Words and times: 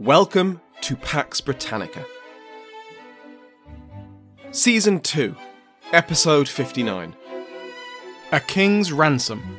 Welcome 0.00 0.62
to 0.80 0.96
Pax 0.96 1.42
Britannica. 1.42 2.06
Season 4.50 4.98
2, 4.98 5.36
Episode 5.92 6.48
59 6.48 7.14
A 8.32 8.40
King's 8.40 8.92
Ransom. 8.92 9.58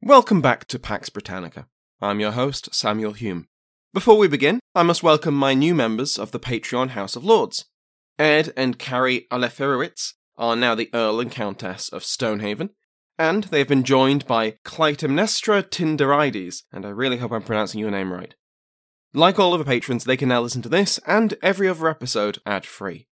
Welcome 0.00 0.40
back 0.40 0.64
to 0.68 0.78
Pax 0.78 1.10
Britannica. 1.10 1.66
I'm 2.00 2.18
your 2.18 2.32
host, 2.32 2.74
Samuel 2.74 3.12
Hume. 3.12 3.49
Before 3.92 4.16
we 4.16 4.28
begin, 4.28 4.60
I 4.72 4.84
must 4.84 5.02
welcome 5.02 5.34
my 5.34 5.52
new 5.52 5.74
members 5.74 6.16
of 6.16 6.30
the 6.30 6.38
Patreon 6.38 6.90
House 6.90 7.16
of 7.16 7.24
Lords. 7.24 7.64
Ed 8.20 8.52
and 8.56 8.78
Carrie 8.78 9.26
Aleferowitz 9.32 10.14
are 10.38 10.54
now 10.54 10.76
the 10.76 10.90
Earl 10.94 11.18
and 11.18 11.28
Countess 11.28 11.88
of 11.88 12.04
Stonehaven, 12.04 12.70
and 13.18 13.44
they 13.44 13.58
have 13.58 13.66
been 13.66 13.82
joined 13.82 14.28
by 14.28 14.54
Clytemnestra 14.64 15.64
Tinderides, 15.64 16.62
and 16.72 16.86
I 16.86 16.90
really 16.90 17.16
hope 17.16 17.32
I'm 17.32 17.42
pronouncing 17.42 17.80
your 17.80 17.90
name 17.90 18.12
right. 18.12 18.36
Like 19.12 19.40
all 19.40 19.54
other 19.54 19.64
patrons, 19.64 20.04
they 20.04 20.16
can 20.16 20.28
now 20.28 20.42
listen 20.42 20.62
to 20.62 20.68
this 20.68 21.00
and 21.04 21.34
every 21.42 21.66
other 21.66 21.88
episode 21.88 22.38
ad 22.46 22.64
free. 22.64 23.08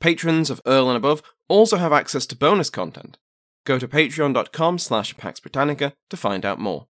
Patrons 0.00 0.50
of 0.50 0.60
Earl 0.66 0.88
and 0.88 0.96
above 0.96 1.22
also 1.48 1.76
have 1.76 1.92
access 1.92 2.26
to 2.26 2.36
bonus 2.36 2.68
content. 2.68 3.16
Go 3.64 3.78
to 3.78 3.86
patreon.com 3.86 4.78
slash 4.80 5.16
Pax 5.16 5.38
Britannica 5.38 5.92
to 6.10 6.16
find 6.16 6.44
out 6.44 6.58
more. 6.58 6.88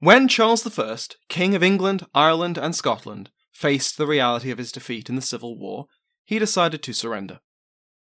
When 0.00 0.28
Charles 0.28 0.78
I, 0.78 0.96
King 1.28 1.54
of 1.54 1.62
England, 1.62 2.06
Ireland, 2.14 2.58
and 2.58 2.74
Scotland, 2.74 3.30
faced 3.52 3.96
the 3.96 4.06
reality 4.06 4.50
of 4.50 4.58
his 4.58 4.72
defeat 4.72 5.08
in 5.08 5.16
the 5.16 5.22
Civil 5.22 5.58
War, 5.58 5.86
he 6.24 6.38
decided 6.38 6.82
to 6.82 6.92
surrender. 6.92 7.40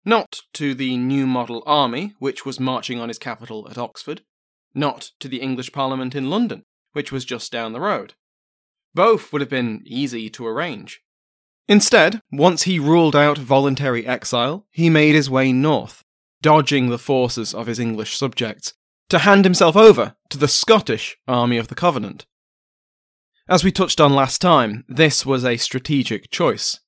Not 0.05 0.41
to 0.55 0.75
the 0.75 0.97
new 0.97 1.27
model 1.27 1.63
army, 1.67 2.15
which 2.19 2.45
was 2.45 2.61
marching 2.61 3.01
on 3.01 3.09
his 3.09 3.19
capital 3.19 3.69
at 3.71 3.79
Oxford, 3.79 4.23
not 4.75 5.11
to 5.21 5.29
the 5.29 5.41
English 5.41 5.73
Parliament 5.73 6.15
in 6.15 6.31
London, 6.31 6.65
which 6.93 7.13
was 7.13 7.25
just 7.25 7.53
down 7.53 7.73
the 7.73 7.81
road. 7.81 8.15
Both 8.95 9.33
would 9.33 9.41
have 9.41 9.51
been 9.51 9.83
easy 9.85 10.29
to 10.31 10.47
arrange. 10.47 11.01
Instead, 11.69 12.23
once 12.33 12.63
he 12.63 12.79
ruled 12.79 13.15
out 13.15 13.37
voluntary 13.37 14.07
exile, 14.07 14.67
he 14.71 14.89
made 14.89 15.15
his 15.15 15.29
way 15.29 15.53
north, 15.53 16.03
dodging 16.41 16.89
the 16.89 16.99
forces 16.99 17.55
of 17.55 17.67
his 17.67 17.79
English 17.79 18.17
subjects, 18.17 18.73
to 19.09 19.21
hand 19.21 19.45
himself 19.45 19.77
over 19.77 20.15
to 20.31 20.39
the 20.39 20.49
Scottish 20.49 21.17
Army 21.27 21.57
of 21.57 21.69
the 21.69 21.75
Covenant. 21.75 22.27
As 23.49 23.65
we 23.65 23.73
touched 23.73 24.01
on 24.01 24.15
last 24.15 24.41
time, 24.43 24.85
this 24.89 25.25
was 25.25 25.45
a 25.45 25.57
strategic 25.57 26.31
choice. 26.31 26.81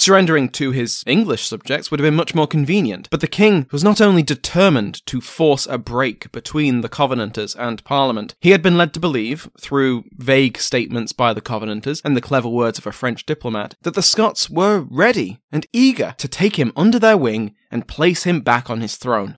Surrendering 0.00 0.48
to 0.48 0.70
his 0.70 1.04
English 1.06 1.46
subjects 1.46 1.90
would 1.90 2.00
have 2.00 2.06
been 2.06 2.14
much 2.14 2.34
more 2.34 2.46
convenient, 2.46 3.06
but 3.10 3.20
the 3.20 3.26
king 3.26 3.66
was 3.70 3.84
not 3.84 4.00
only 4.00 4.22
determined 4.22 5.04
to 5.04 5.20
force 5.20 5.66
a 5.66 5.76
break 5.76 6.32
between 6.32 6.80
the 6.80 6.88
Covenanters 6.88 7.54
and 7.54 7.84
Parliament, 7.84 8.34
he 8.40 8.52
had 8.52 8.62
been 8.62 8.78
led 8.78 8.94
to 8.94 9.00
believe, 9.00 9.50
through 9.60 10.04
vague 10.12 10.56
statements 10.56 11.12
by 11.12 11.34
the 11.34 11.42
Covenanters 11.42 12.00
and 12.02 12.16
the 12.16 12.22
clever 12.22 12.48
words 12.48 12.78
of 12.78 12.86
a 12.86 12.92
French 12.92 13.26
diplomat, 13.26 13.74
that 13.82 13.92
the 13.92 14.00
Scots 14.00 14.48
were 14.48 14.86
ready 14.90 15.38
and 15.52 15.66
eager 15.70 16.14
to 16.16 16.28
take 16.28 16.56
him 16.56 16.72
under 16.74 16.98
their 16.98 17.18
wing 17.18 17.54
and 17.70 17.86
place 17.86 18.22
him 18.22 18.40
back 18.40 18.70
on 18.70 18.80
his 18.80 18.96
throne. 18.96 19.36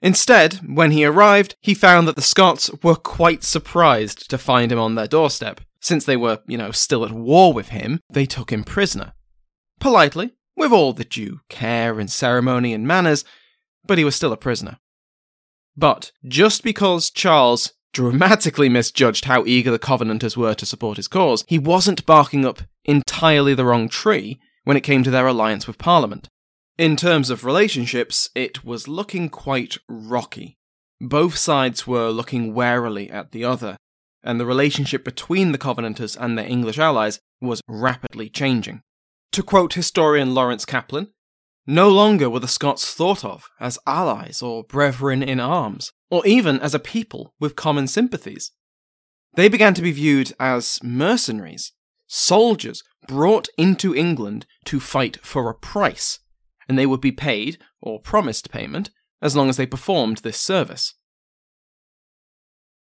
Instead, 0.00 0.54
when 0.64 0.92
he 0.92 1.04
arrived, 1.04 1.56
he 1.60 1.74
found 1.74 2.06
that 2.06 2.16
the 2.16 2.22
Scots 2.22 2.70
were 2.82 2.94
quite 2.94 3.42
surprised 3.42 4.30
to 4.30 4.38
find 4.38 4.70
him 4.70 4.78
on 4.78 4.94
their 4.94 5.08
doorstep. 5.08 5.60
Since 5.80 6.04
they 6.04 6.16
were, 6.16 6.40
you 6.46 6.56
know, 6.56 6.70
still 6.70 7.04
at 7.04 7.12
war 7.12 7.52
with 7.52 7.68
him, 7.68 8.00
they 8.10 8.26
took 8.26 8.52
him 8.52 8.64
prisoner. 8.64 9.12
Politely, 9.80 10.32
with 10.56 10.72
all 10.72 10.92
the 10.92 11.04
due 11.04 11.40
care 11.48 11.98
and 11.98 12.10
ceremony 12.10 12.74
and 12.74 12.86
manners, 12.86 13.24
but 13.86 13.98
he 13.98 14.04
was 14.04 14.14
still 14.14 14.32
a 14.32 14.36
prisoner. 14.36 14.78
But 15.76 16.10
just 16.26 16.62
because 16.64 17.10
Charles 17.10 17.72
dramatically 17.92 18.68
misjudged 18.68 19.24
how 19.24 19.44
eager 19.46 19.70
the 19.70 19.78
Covenanters 19.78 20.36
were 20.36 20.54
to 20.54 20.66
support 20.66 20.96
his 20.96 21.08
cause, 21.08 21.44
he 21.48 21.58
wasn't 21.58 22.06
barking 22.06 22.44
up 22.44 22.62
entirely 22.84 23.54
the 23.54 23.64
wrong 23.64 23.88
tree 23.88 24.40
when 24.64 24.76
it 24.76 24.82
came 24.82 25.02
to 25.04 25.10
their 25.10 25.26
alliance 25.26 25.66
with 25.66 25.78
Parliament. 25.78 26.28
In 26.78 26.94
terms 26.94 27.28
of 27.28 27.44
relationships, 27.44 28.30
it 28.36 28.64
was 28.64 28.86
looking 28.86 29.30
quite 29.30 29.78
rocky. 29.88 30.58
Both 31.00 31.36
sides 31.36 31.88
were 31.88 32.10
looking 32.10 32.54
warily 32.54 33.10
at 33.10 33.32
the 33.32 33.42
other, 33.42 33.76
and 34.22 34.38
the 34.38 34.46
relationship 34.46 35.04
between 35.04 35.50
the 35.50 35.58
Covenanters 35.58 36.16
and 36.16 36.38
their 36.38 36.46
English 36.46 36.78
allies 36.78 37.18
was 37.40 37.62
rapidly 37.66 38.28
changing. 38.28 38.82
To 39.32 39.42
quote 39.42 39.74
historian 39.74 40.34
Lawrence 40.34 40.64
Kaplan, 40.64 41.08
no 41.66 41.88
longer 41.88 42.30
were 42.30 42.38
the 42.38 42.46
Scots 42.46 42.94
thought 42.94 43.24
of 43.24 43.50
as 43.58 43.80
allies 43.84 44.40
or 44.40 44.62
brethren 44.62 45.20
in 45.20 45.40
arms, 45.40 45.90
or 46.12 46.24
even 46.28 46.60
as 46.60 46.76
a 46.76 46.78
people 46.78 47.34
with 47.40 47.56
common 47.56 47.88
sympathies. 47.88 48.52
They 49.34 49.48
began 49.48 49.74
to 49.74 49.82
be 49.82 49.90
viewed 49.90 50.32
as 50.38 50.78
mercenaries, 50.80 51.72
soldiers 52.06 52.84
brought 53.08 53.48
into 53.58 53.96
England 53.96 54.46
to 54.66 54.78
fight 54.78 55.18
for 55.24 55.50
a 55.50 55.54
price, 55.54 56.20
and 56.68 56.78
they 56.78 56.86
would 56.86 57.00
be 57.00 57.12
paid, 57.12 57.58
or 57.80 58.00
promised 58.00 58.50
payment, 58.50 58.90
as 59.22 59.34
long 59.34 59.48
as 59.48 59.56
they 59.56 59.66
performed 59.66 60.18
this 60.18 60.40
service. 60.40 60.94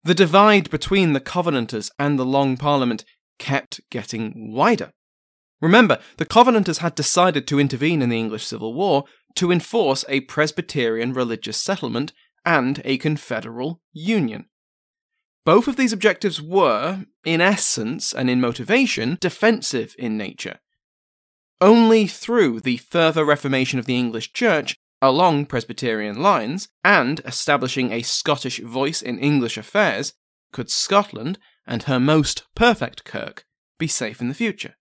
The 0.04 0.14
divide 0.14 0.70
between 0.70 1.14
the 1.14 1.20
Covenanters 1.20 1.92
and 1.98 2.18
the 2.18 2.26
Long 2.26 2.58
Parliament 2.58 3.04
kept 3.40 3.82
getting 3.90 4.54
wider. 4.54 4.92
Remember, 5.60 6.00
the 6.18 6.26
Covenanters 6.26 6.80
had 6.80 6.96
decided 6.96 7.48
to 7.48 7.60
intervene 7.60 8.02
in 8.02 8.10
the 8.10 8.20
English 8.20 8.46
Civil 8.46 8.74
War 8.74 9.06
to 9.36 9.52
enforce 9.52 10.06
a 10.08 10.22
Presbyterian 10.22 11.14
religious 11.14 11.58
settlement 11.58 12.14
and 12.46 12.82
a 12.86 12.98
confederal 12.98 13.82
union. 13.92 14.46
Both 15.46 15.68
of 15.68 15.76
these 15.78 15.94
objectives 15.94 16.42
were, 16.42 17.06
in 17.26 17.42
essence 17.42 18.14
and 18.14 18.30
in 18.30 18.42
motivation, 18.42 19.18
defensive 19.20 19.96
in 19.98 20.18
nature. 20.18 20.60
Only 21.60 22.06
through 22.06 22.62
the 22.62 22.78
further 22.78 23.26
reformation 23.26 23.80
of 23.80 23.86
the 23.86 23.98
English 23.98 24.34
Church 24.34 24.78
along 25.02 25.46
Presbyterian 25.48 26.22
lines 26.22 26.70
and 26.84 27.20
establishing 27.26 27.92
a 27.92 28.02
Scottish 28.02 28.60
voice 28.60 29.02
in 29.02 29.20
English 29.20 29.58
affairs 29.58 30.14
could 30.52 30.70
Scotland 30.70 31.40
and 31.66 31.84
her 31.84 32.00
most 32.00 32.44
perfect 32.56 33.04
Kirk 33.04 33.46
be 33.78 33.88
safe 33.88 34.22
in 34.22 34.28
the 34.28 34.34
future. 34.34 34.76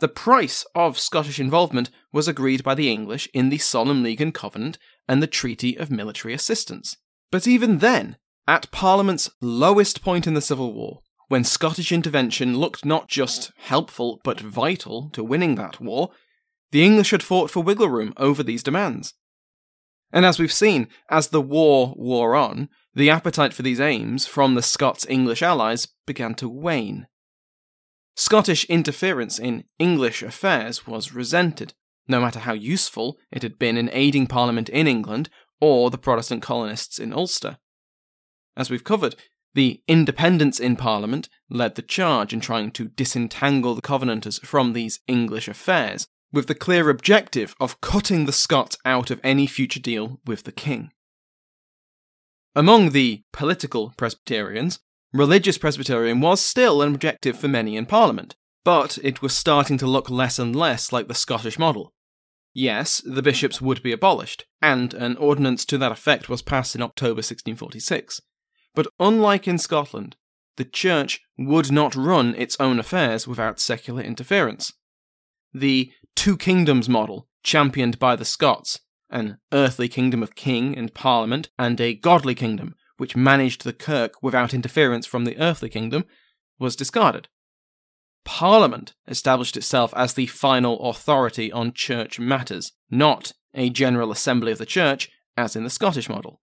The 0.00 0.08
price 0.08 0.64
of 0.74 0.98
Scottish 0.98 1.40
involvement 1.40 1.90
was 2.12 2.28
agreed 2.28 2.62
by 2.62 2.74
the 2.74 2.90
English 2.90 3.28
in 3.34 3.48
the 3.48 3.58
Solemn 3.58 4.02
League 4.02 4.20
and 4.20 4.32
Covenant 4.32 4.78
and 5.08 5.22
the 5.22 5.26
Treaty 5.26 5.76
of 5.76 5.90
Military 5.90 6.34
Assistance. 6.34 6.96
But 7.32 7.48
even 7.48 7.78
then, 7.78 8.16
at 8.46 8.70
Parliament's 8.70 9.30
lowest 9.40 10.02
point 10.02 10.26
in 10.26 10.34
the 10.34 10.40
Civil 10.40 10.72
War, 10.72 11.00
when 11.28 11.44
Scottish 11.44 11.92
intervention 11.92 12.58
looked 12.58 12.84
not 12.84 13.08
just 13.08 13.52
helpful 13.58 14.20
but 14.24 14.40
vital 14.40 15.10
to 15.10 15.22
winning 15.22 15.54
that 15.54 15.80
war, 15.80 16.10
the 16.72 16.84
English 16.84 17.10
had 17.10 17.22
fought 17.22 17.50
for 17.50 17.62
wiggle 17.62 17.88
room 17.88 18.12
over 18.16 18.42
these 18.42 18.62
demands. 18.62 19.14
And 20.10 20.24
as 20.24 20.38
we've 20.38 20.52
seen, 20.52 20.88
as 21.10 21.28
the 21.28 21.40
war 21.40 21.94
wore 21.96 22.34
on, 22.34 22.70
the 22.94 23.10
appetite 23.10 23.52
for 23.52 23.62
these 23.62 23.80
aims 23.80 24.26
from 24.26 24.54
the 24.54 24.62
Scots 24.62 25.06
English 25.08 25.42
allies 25.42 25.88
began 26.06 26.34
to 26.36 26.48
wane. 26.48 27.06
Scottish 28.16 28.64
interference 28.64 29.38
in 29.38 29.64
English 29.78 30.22
affairs 30.22 30.86
was 30.86 31.12
resented, 31.12 31.74
no 32.08 32.20
matter 32.20 32.40
how 32.40 32.54
useful 32.54 33.18
it 33.30 33.42
had 33.42 33.58
been 33.58 33.76
in 33.76 33.90
aiding 33.92 34.26
Parliament 34.26 34.68
in 34.70 34.88
England 34.88 35.28
or 35.60 35.90
the 35.90 35.98
Protestant 35.98 36.42
colonists 36.42 36.98
in 36.98 37.12
Ulster. 37.12 37.58
As 38.56 38.70
we've 38.70 38.82
covered, 38.82 39.14
the 39.54 39.82
independents 39.88 40.60
in 40.60 40.76
Parliament 40.76 41.28
led 41.48 41.74
the 41.74 41.82
charge 41.82 42.32
in 42.32 42.40
trying 42.40 42.70
to 42.72 42.88
disentangle 42.88 43.74
the 43.74 43.82
Covenanters 43.82 44.38
from 44.40 44.72
these 44.72 45.00
English 45.06 45.48
affairs, 45.48 46.06
with 46.32 46.46
the 46.46 46.54
clear 46.54 46.90
objective 46.90 47.54
of 47.58 47.80
cutting 47.80 48.26
the 48.26 48.32
Scots 48.32 48.76
out 48.84 49.10
of 49.10 49.20
any 49.24 49.46
future 49.46 49.80
deal 49.80 50.20
with 50.26 50.44
the 50.44 50.52
king. 50.52 50.90
Among 52.54 52.90
the 52.90 53.22
political 53.32 53.94
Presbyterians, 53.96 54.80
religious 55.12 55.58
Presbyterian 55.58 56.20
was 56.20 56.40
still 56.40 56.82
an 56.82 56.94
objective 56.94 57.38
for 57.38 57.48
many 57.48 57.76
in 57.76 57.86
Parliament, 57.86 58.36
but 58.64 58.98
it 59.02 59.22
was 59.22 59.34
starting 59.34 59.78
to 59.78 59.86
look 59.86 60.10
less 60.10 60.38
and 60.38 60.54
less 60.54 60.92
like 60.92 61.08
the 61.08 61.14
Scottish 61.14 61.58
model. 61.58 61.94
Yes, 62.52 63.00
the 63.06 63.22
bishops 63.22 63.60
would 63.60 63.82
be 63.82 63.92
abolished, 63.92 64.44
and 64.60 64.92
an 64.92 65.16
ordinance 65.16 65.64
to 65.66 65.78
that 65.78 65.92
effect 65.92 66.28
was 66.28 66.42
passed 66.42 66.74
in 66.74 66.82
October 66.82 67.20
1646. 67.20 68.20
But 68.78 68.86
unlike 69.00 69.48
in 69.48 69.58
Scotland, 69.58 70.14
the 70.56 70.64
Church 70.64 71.20
would 71.36 71.72
not 71.72 71.96
run 71.96 72.36
its 72.36 72.56
own 72.60 72.78
affairs 72.78 73.26
without 73.26 73.58
secular 73.58 74.00
interference. 74.00 74.72
The 75.52 75.90
two 76.14 76.36
kingdoms 76.36 76.88
model, 76.88 77.26
championed 77.42 77.98
by 77.98 78.14
the 78.14 78.24
Scots, 78.24 78.78
an 79.10 79.38
earthly 79.52 79.88
kingdom 79.88 80.22
of 80.22 80.36
king 80.36 80.78
and 80.78 80.94
parliament, 80.94 81.50
and 81.58 81.80
a 81.80 81.92
godly 81.92 82.36
kingdom, 82.36 82.76
which 82.98 83.16
managed 83.16 83.64
the 83.64 83.72
kirk 83.72 84.22
without 84.22 84.54
interference 84.54 85.06
from 85.06 85.24
the 85.24 85.36
earthly 85.38 85.68
kingdom, 85.68 86.04
was 86.60 86.76
discarded. 86.76 87.26
Parliament 88.24 88.94
established 89.08 89.56
itself 89.56 89.92
as 89.96 90.14
the 90.14 90.26
final 90.26 90.88
authority 90.88 91.50
on 91.50 91.72
church 91.72 92.20
matters, 92.20 92.70
not 92.88 93.32
a 93.54 93.70
General 93.70 94.12
Assembly 94.12 94.52
of 94.52 94.58
the 94.58 94.64
Church, 94.64 95.10
as 95.36 95.56
in 95.56 95.64
the 95.64 95.68
Scottish 95.68 96.08
model. 96.08 96.40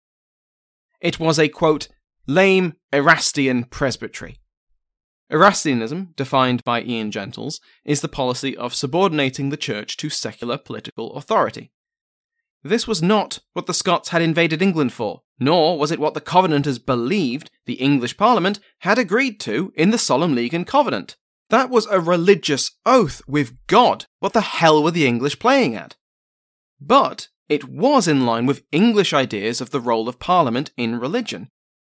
It 0.98 1.20
was 1.20 1.38
a, 1.38 1.50
quote, 1.50 1.88
lame 2.26 2.74
Erastian 2.92 3.64
presbytery. 3.64 4.38
Erastianism, 5.30 6.14
defined 6.14 6.62
by 6.62 6.82
Ian 6.82 7.10
Gentles, 7.10 7.60
is 7.84 8.00
the 8.00 8.08
policy 8.08 8.56
of 8.56 8.74
subordinating 8.74 9.48
the 9.48 9.56
Church 9.56 9.96
to 9.96 10.10
secular 10.10 10.58
political 10.58 11.14
authority. 11.14 11.72
This 12.62 12.86
was 12.86 13.02
not 13.02 13.40
what 13.54 13.66
the 13.66 13.74
Scots 13.74 14.10
had 14.10 14.22
invaded 14.22 14.62
England 14.62 14.92
for, 14.92 15.22
nor 15.40 15.78
was 15.78 15.90
it 15.90 15.98
what 15.98 16.14
the 16.14 16.20
Covenanters 16.20 16.78
believed 16.78 17.50
the 17.66 17.74
English 17.74 18.16
Parliament 18.16 18.60
had 18.80 18.98
agreed 18.98 19.40
to 19.40 19.72
in 19.74 19.90
the 19.90 19.98
Solemn 19.98 20.34
League 20.34 20.54
and 20.54 20.66
Covenant. 20.66 21.16
That 21.48 21.70
was 21.70 21.86
a 21.86 21.98
religious 21.98 22.70
oath 22.86 23.20
with 23.26 23.56
God. 23.66 24.06
What 24.20 24.32
the 24.32 24.40
hell 24.42 24.82
were 24.82 24.92
the 24.92 25.06
English 25.06 25.38
playing 25.38 25.74
at? 25.74 25.96
But 26.80 27.28
it 27.48 27.68
was 27.68 28.06
in 28.06 28.24
line 28.24 28.46
with 28.46 28.64
English 28.70 29.12
ideas 29.12 29.60
of 29.60 29.70
the 29.70 29.80
role 29.80 30.08
of 30.08 30.18
Parliament 30.18 30.70
in 30.76 31.00
religion. 31.00 31.50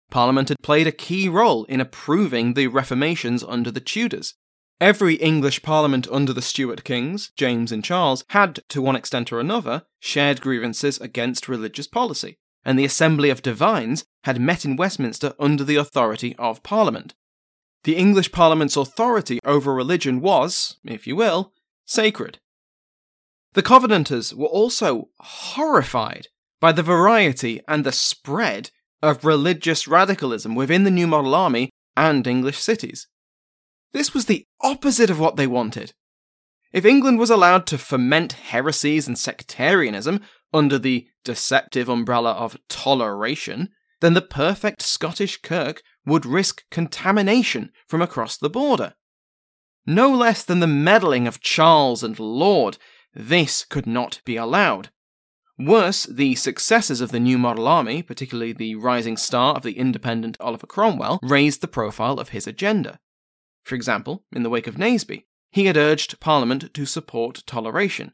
Parliament 0.09 0.49
had 0.49 0.61
played 0.61 0.87
a 0.87 0.91
key 0.91 1.27
role 1.27 1.65
in 1.65 1.81
approving 1.81 2.53
the 2.53 2.67
reformations 2.67 3.43
under 3.43 3.71
the 3.71 3.79
Tudors. 3.79 4.35
Every 4.79 5.15
English 5.15 5.61
Parliament 5.61 6.07
under 6.11 6.33
the 6.33 6.41
Stuart 6.41 6.83
kings, 6.83 7.31
James 7.37 7.71
and 7.71 7.83
Charles, 7.83 8.23
had, 8.29 8.59
to 8.69 8.81
one 8.81 8.95
extent 8.95 9.31
or 9.31 9.39
another, 9.39 9.83
shared 9.99 10.41
grievances 10.41 10.99
against 10.99 11.47
religious 11.47 11.87
policy, 11.87 12.37
and 12.65 12.77
the 12.77 12.85
Assembly 12.85 13.29
of 13.29 13.41
Divines 13.41 14.05
had 14.23 14.41
met 14.41 14.65
in 14.65 14.75
Westminster 14.75 15.33
under 15.39 15.63
the 15.63 15.77
authority 15.77 16.35
of 16.37 16.63
Parliament. 16.63 17.13
The 17.83 17.95
English 17.95 18.31
Parliament's 18.31 18.75
authority 18.75 19.39
over 19.45 19.73
religion 19.73 20.19
was, 20.19 20.77
if 20.83 21.07
you 21.07 21.15
will, 21.15 21.53
sacred. 21.85 22.39
The 23.53 23.63
Covenanters 23.63 24.35
were 24.35 24.47
also 24.47 25.09
horrified 25.19 26.27
by 26.59 26.73
the 26.73 26.83
variety 26.83 27.61
and 27.67 27.85
the 27.85 27.91
spread 27.91 28.71
of 29.01 29.25
religious 29.25 29.87
radicalism 29.87 30.55
within 30.55 30.83
the 30.83 30.91
New 30.91 31.07
Model 31.07 31.35
Army 31.35 31.69
and 31.95 32.25
English 32.25 32.57
cities. 32.57 33.07
This 33.93 34.13
was 34.13 34.25
the 34.25 34.45
opposite 34.61 35.09
of 35.09 35.19
what 35.19 35.35
they 35.35 35.47
wanted. 35.47 35.93
If 36.73 36.85
England 36.85 37.19
was 37.19 37.29
allowed 37.29 37.65
to 37.67 37.77
foment 37.77 38.33
heresies 38.33 39.07
and 39.07 39.17
sectarianism 39.17 40.21
under 40.53 40.77
the 40.77 41.07
deceptive 41.23 41.87
umbrella 41.87 42.31
of 42.31 42.57
toleration, 42.67 43.69
then 44.01 44.13
the 44.13 44.21
perfect 44.21 44.81
Scottish 44.81 45.41
Kirk 45.41 45.81
would 46.05 46.25
risk 46.25 46.63
contamination 46.69 47.71
from 47.87 48.01
across 48.01 48.37
the 48.37 48.49
border. 48.49 48.93
No 49.85 50.11
less 50.13 50.43
than 50.43 50.59
the 50.59 50.67
meddling 50.67 51.27
of 51.27 51.39
Charles 51.39 52.03
and 52.03 52.19
Laud, 52.19 52.77
this 53.13 53.63
could 53.63 53.87
not 53.87 54.21
be 54.25 54.35
allowed. 54.35 54.89
Worse, 55.57 56.03
the 56.03 56.35
successors 56.35 56.99
of 56.99 57.11
the 57.11 57.19
new 57.19 57.37
model 57.37 57.67
army, 57.67 58.01
particularly 58.01 58.51
the 58.51 58.75
rising 58.75 59.15
star 59.15 59.55
of 59.55 59.63
the 59.63 59.77
independent 59.77 60.35
Oliver 60.39 60.67
Cromwell, 60.67 61.19
raised 61.23 61.61
the 61.61 61.67
profile 61.67 62.19
of 62.19 62.29
his 62.29 62.45
agenda. 62.45 62.99
For 63.63 63.75
example, 63.75 64.25
in 64.33 64.43
the 64.43 64.49
wake 64.49 64.67
of 64.67 64.75
Naseby, 64.75 65.25
he 65.51 65.65
had 65.65 65.77
urged 65.77 66.19
Parliament 66.19 66.73
to 66.73 66.85
support 66.85 67.43
toleration. 67.45 68.13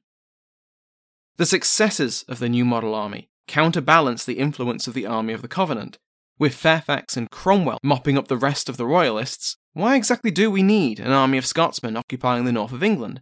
The 1.37 1.47
successors 1.47 2.23
of 2.27 2.37
the 2.37 2.49
new 2.49 2.63
model 2.63 2.93
army 2.93 3.29
counterbalanced 3.47 4.27
the 4.27 4.37
influence 4.37 4.87
of 4.87 4.93
the 4.93 5.07
Army 5.07 5.33
of 5.33 5.41
the 5.41 5.47
Covenant, 5.47 5.97
with 6.37 6.55
Fairfax 6.55 7.17
and 7.17 7.29
Cromwell 7.29 7.79
mopping 7.83 8.17
up 8.17 8.27
the 8.27 8.37
rest 8.37 8.69
of 8.69 8.77
the 8.77 8.85
Royalists, 8.85 9.57
why 9.73 9.95
exactly 9.95 10.31
do 10.31 10.51
we 10.51 10.63
need 10.63 10.99
an 10.99 11.11
army 11.11 11.37
of 11.37 11.45
Scotsmen 11.45 11.97
occupying 11.97 12.45
the 12.45 12.51
north 12.51 12.71
of 12.71 12.83
England? 12.83 13.21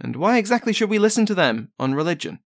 And 0.00 0.16
why 0.16 0.38
exactly 0.38 0.72
should 0.72 0.90
we 0.90 0.98
listen 0.98 1.26
to 1.26 1.34
them 1.34 1.72
on 1.78 1.94
religion? 1.94 2.38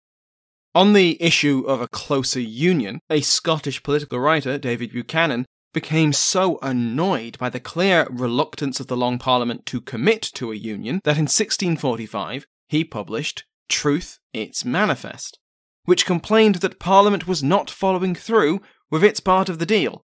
On 0.72 0.92
the 0.92 1.20
issue 1.20 1.64
of 1.66 1.80
a 1.80 1.88
closer 1.88 2.38
union, 2.38 3.00
a 3.10 3.22
Scottish 3.22 3.82
political 3.82 4.20
writer, 4.20 4.56
David 4.56 4.92
Buchanan, 4.92 5.44
became 5.72 6.12
so 6.12 6.60
annoyed 6.62 7.36
by 7.38 7.50
the 7.50 7.58
clear 7.58 8.06
reluctance 8.08 8.78
of 8.78 8.86
the 8.86 8.96
Long 8.96 9.18
Parliament 9.18 9.66
to 9.66 9.80
commit 9.80 10.22
to 10.34 10.52
a 10.52 10.56
union 10.56 11.00
that 11.02 11.16
in 11.16 11.24
1645 11.24 12.46
he 12.68 12.84
published 12.84 13.44
Truth 13.68 14.20
Its 14.32 14.64
Manifest, 14.64 15.40
which 15.86 16.06
complained 16.06 16.56
that 16.56 16.78
Parliament 16.78 17.26
was 17.26 17.42
not 17.42 17.68
following 17.68 18.14
through 18.14 18.60
with 18.92 19.02
its 19.02 19.18
part 19.18 19.48
of 19.48 19.58
the 19.58 19.66
deal. 19.66 20.04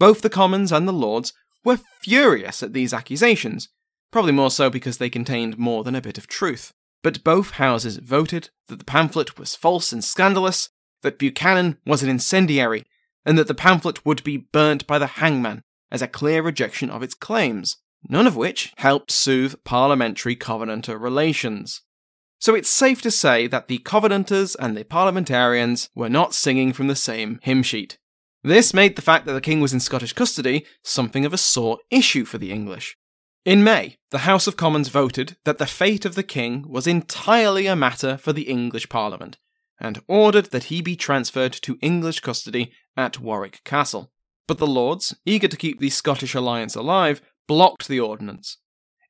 Both 0.00 0.22
the 0.22 0.30
Commons 0.30 0.72
and 0.72 0.88
the 0.88 0.92
Lords 0.92 1.32
were 1.64 1.78
furious 2.02 2.64
at 2.64 2.72
these 2.72 2.92
accusations, 2.92 3.68
probably 4.10 4.32
more 4.32 4.50
so 4.50 4.70
because 4.70 4.98
they 4.98 5.10
contained 5.10 5.56
more 5.56 5.84
than 5.84 5.94
a 5.94 6.00
bit 6.00 6.18
of 6.18 6.26
truth. 6.26 6.72
But 7.02 7.24
both 7.24 7.52
houses 7.52 7.96
voted 7.96 8.50
that 8.68 8.78
the 8.78 8.84
pamphlet 8.84 9.38
was 9.38 9.54
false 9.54 9.92
and 9.92 10.04
scandalous, 10.04 10.68
that 11.02 11.18
Buchanan 11.18 11.78
was 11.86 12.02
an 12.02 12.10
incendiary, 12.10 12.84
and 13.24 13.38
that 13.38 13.48
the 13.48 13.54
pamphlet 13.54 14.04
would 14.04 14.22
be 14.22 14.36
burnt 14.36 14.86
by 14.86 14.98
the 14.98 15.06
hangman 15.06 15.62
as 15.90 16.02
a 16.02 16.08
clear 16.08 16.42
rejection 16.42 16.90
of 16.90 17.02
its 17.02 17.14
claims, 17.14 17.78
none 18.08 18.26
of 18.26 18.36
which 18.36 18.72
helped 18.76 19.10
soothe 19.10 19.54
parliamentary 19.64 20.36
Covenanter 20.36 20.98
relations. 20.98 21.82
So 22.38 22.54
it's 22.54 22.70
safe 22.70 23.02
to 23.02 23.10
say 23.10 23.46
that 23.48 23.66
the 23.66 23.78
Covenanters 23.78 24.54
and 24.54 24.76
the 24.76 24.84
parliamentarians 24.84 25.90
were 25.94 26.08
not 26.08 26.34
singing 26.34 26.72
from 26.72 26.86
the 26.86 26.96
same 26.96 27.38
hymn 27.42 27.62
sheet. 27.62 27.98
This 28.42 28.72
made 28.72 28.96
the 28.96 29.02
fact 29.02 29.26
that 29.26 29.34
the 29.34 29.42
king 29.42 29.60
was 29.60 29.74
in 29.74 29.80
Scottish 29.80 30.14
custody 30.14 30.64
something 30.82 31.26
of 31.26 31.34
a 31.34 31.38
sore 31.38 31.78
issue 31.90 32.24
for 32.24 32.38
the 32.38 32.50
English. 32.50 32.96
In 33.46 33.64
May, 33.64 33.96
the 34.10 34.18
House 34.18 34.46
of 34.46 34.58
Commons 34.58 34.88
voted 34.88 35.38
that 35.44 35.56
the 35.56 35.66
fate 35.66 36.04
of 36.04 36.14
the 36.14 36.22
king 36.22 36.66
was 36.68 36.86
entirely 36.86 37.66
a 37.66 37.74
matter 37.74 38.18
for 38.18 38.34
the 38.34 38.42
English 38.42 38.90
Parliament, 38.90 39.38
and 39.80 40.02
ordered 40.06 40.46
that 40.46 40.64
he 40.64 40.82
be 40.82 40.94
transferred 40.94 41.54
to 41.54 41.78
English 41.80 42.20
custody 42.20 42.70
at 42.98 43.18
Warwick 43.18 43.62
Castle. 43.64 44.12
But 44.46 44.58
the 44.58 44.66
Lords, 44.66 45.16
eager 45.24 45.48
to 45.48 45.56
keep 45.56 45.80
the 45.80 45.88
Scottish 45.88 46.34
alliance 46.34 46.74
alive, 46.74 47.22
blocked 47.48 47.88
the 47.88 47.98
ordinance. 47.98 48.58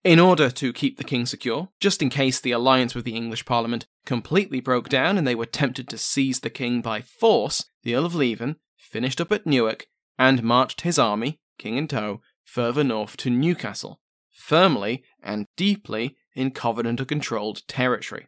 In 0.04 0.20
order 0.20 0.48
to 0.48 0.72
keep 0.72 0.96
the 0.96 1.04
king 1.04 1.26
secure, 1.26 1.70
just 1.80 2.00
in 2.00 2.08
case 2.08 2.40
the 2.40 2.52
alliance 2.52 2.94
with 2.94 3.04
the 3.04 3.16
English 3.16 3.44
Parliament 3.44 3.86
completely 4.06 4.60
broke 4.60 4.88
down 4.88 5.18
and 5.18 5.26
they 5.26 5.34
were 5.34 5.44
tempted 5.44 5.88
to 5.88 5.98
seize 5.98 6.38
the 6.38 6.50
king 6.50 6.82
by 6.82 7.00
force, 7.00 7.64
the 7.82 7.96
Earl 7.96 8.06
of 8.06 8.14
Leven 8.14 8.56
finished 8.76 9.20
up 9.20 9.32
at 9.32 9.44
Newark, 9.44 9.86
and 10.20 10.44
marched 10.44 10.82
his 10.82 11.00
army, 11.00 11.40
king 11.58 11.76
in 11.76 11.88
tow, 11.88 12.20
further 12.44 12.84
north 12.84 13.16
to 13.16 13.28
Newcastle, 13.28 14.00
firmly 14.50 15.04
and 15.22 15.46
deeply 15.56 16.16
in 16.34 16.50
Covenanter 16.50 17.04
controlled 17.04 17.62
territory. 17.68 18.26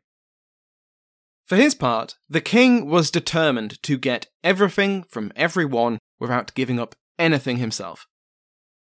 For 1.46 1.56
his 1.56 1.74
part, 1.74 2.14
the 2.30 2.40
king 2.40 2.86
was 2.86 3.10
determined 3.10 3.82
to 3.82 3.98
get 3.98 4.28
everything 4.44 5.02
from 5.02 5.32
everyone 5.34 5.98
without 6.20 6.54
giving 6.54 6.78
up 6.78 6.94
anything 7.18 7.56
himself. 7.56 8.06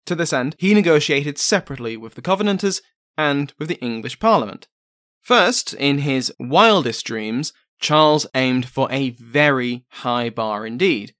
To 0.05 0.13
this 0.13 0.33
end, 0.33 0.55
he 0.59 0.75
negotiated 0.75 1.39
separately 1.39 1.97
with 1.97 2.13
the 2.13 2.21
Covenanters 2.21 2.83
and 3.17 3.51
with 3.57 3.69
the 3.69 3.81
English 3.81 4.19
Parliament. 4.19 4.67
First, 5.23 5.73
in 5.73 5.97
his 5.97 6.31
wildest 6.39 7.07
dreams, 7.07 7.53
Charles 7.79 8.27
aimed 8.35 8.69
for 8.69 8.87
a 8.91 9.09
very 9.09 9.83
high 9.89 10.29
bar 10.29 10.67
indeed. 10.67 11.15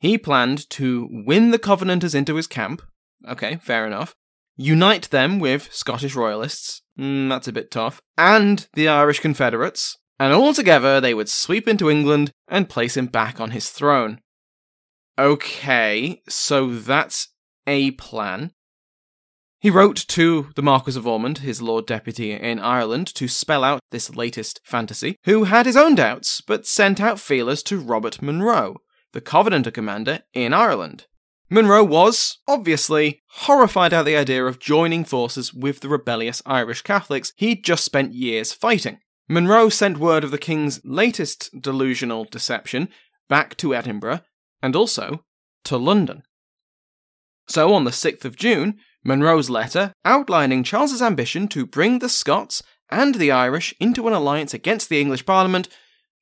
He 0.00 0.18
planned 0.18 0.68
to 0.68 1.08
win 1.10 1.50
the 1.50 1.58
Covenanters 1.58 2.14
into 2.14 2.34
his 2.34 2.46
camp. 2.46 2.82
Okay, 3.26 3.56
fair 3.56 3.86
enough. 3.86 4.14
Unite 4.56 5.10
them 5.10 5.38
with 5.38 5.72
Scottish 5.72 6.14
Royalists. 6.14 6.82
Mm, 6.98 7.28
that's 7.28 7.48
a 7.48 7.52
bit 7.52 7.70
tough. 7.70 8.00
And 8.16 8.66
the 8.74 8.88
Irish 8.88 9.20
Confederates. 9.20 9.96
And 10.18 10.32
all 10.32 10.54
together 10.54 11.00
they 11.00 11.14
would 11.14 11.28
sweep 11.28 11.66
into 11.66 11.90
England 11.90 12.30
and 12.48 12.68
place 12.68 12.96
him 12.96 13.06
back 13.06 13.40
on 13.40 13.50
his 13.50 13.70
throne. 13.70 14.20
Okay, 15.18 16.22
so 16.28 16.74
that's 16.74 17.28
a 17.66 17.92
plan. 17.92 18.52
He 19.60 19.70
wrote 19.70 19.96
to 20.08 20.50
the 20.56 20.62
Marquis 20.62 20.96
of 20.96 21.06
Ormond, 21.06 21.38
his 21.38 21.62
Lord 21.62 21.86
Deputy 21.86 22.32
in 22.32 22.58
Ireland, 22.58 23.06
to 23.14 23.28
spell 23.28 23.64
out 23.64 23.80
this 23.90 24.14
latest 24.14 24.60
fantasy, 24.62 25.16
who 25.24 25.44
had 25.44 25.64
his 25.64 25.76
own 25.76 25.94
doubts, 25.94 26.42
but 26.42 26.66
sent 26.66 27.00
out 27.00 27.18
feelers 27.18 27.62
to 27.64 27.80
Robert 27.80 28.20
Monro, 28.20 28.76
the 29.12 29.22
Covenanter 29.22 29.72
commander 29.72 30.20
in 30.34 30.52
Ireland. 30.52 31.06
Monro 31.50 31.84
was, 31.84 32.38
obviously, 32.48 33.22
horrified 33.28 33.92
at 33.92 34.04
the 34.04 34.16
idea 34.16 34.44
of 34.44 34.58
joining 34.58 35.04
forces 35.04 35.52
with 35.52 35.80
the 35.80 35.88
rebellious 35.88 36.42
Irish 36.46 36.82
Catholics 36.82 37.32
he'd 37.36 37.64
just 37.64 37.84
spent 37.84 38.14
years 38.14 38.52
fighting. 38.52 38.98
Monro 39.28 39.68
sent 39.68 39.98
word 39.98 40.24
of 40.24 40.30
the 40.30 40.38
king's 40.38 40.80
latest 40.84 41.50
delusional 41.60 42.24
deception 42.24 42.88
back 43.28 43.56
to 43.58 43.74
Edinburgh 43.74 44.20
and 44.62 44.74
also 44.74 45.24
to 45.64 45.76
London. 45.76 46.22
So 47.46 47.74
on 47.74 47.84
the 47.84 47.90
6th 47.90 48.24
of 48.24 48.36
June, 48.36 48.78
Monro's 49.04 49.50
letter, 49.50 49.92
outlining 50.04 50.64
Charles's 50.64 51.02
ambition 51.02 51.46
to 51.48 51.66
bring 51.66 51.98
the 51.98 52.08
Scots 52.08 52.62
and 52.90 53.16
the 53.16 53.30
Irish 53.30 53.74
into 53.78 54.08
an 54.08 54.14
alliance 54.14 54.54
against 54.54 54.88
the 54.88 55.00
English 55.00 55.26
Parliament, 55.26 55.68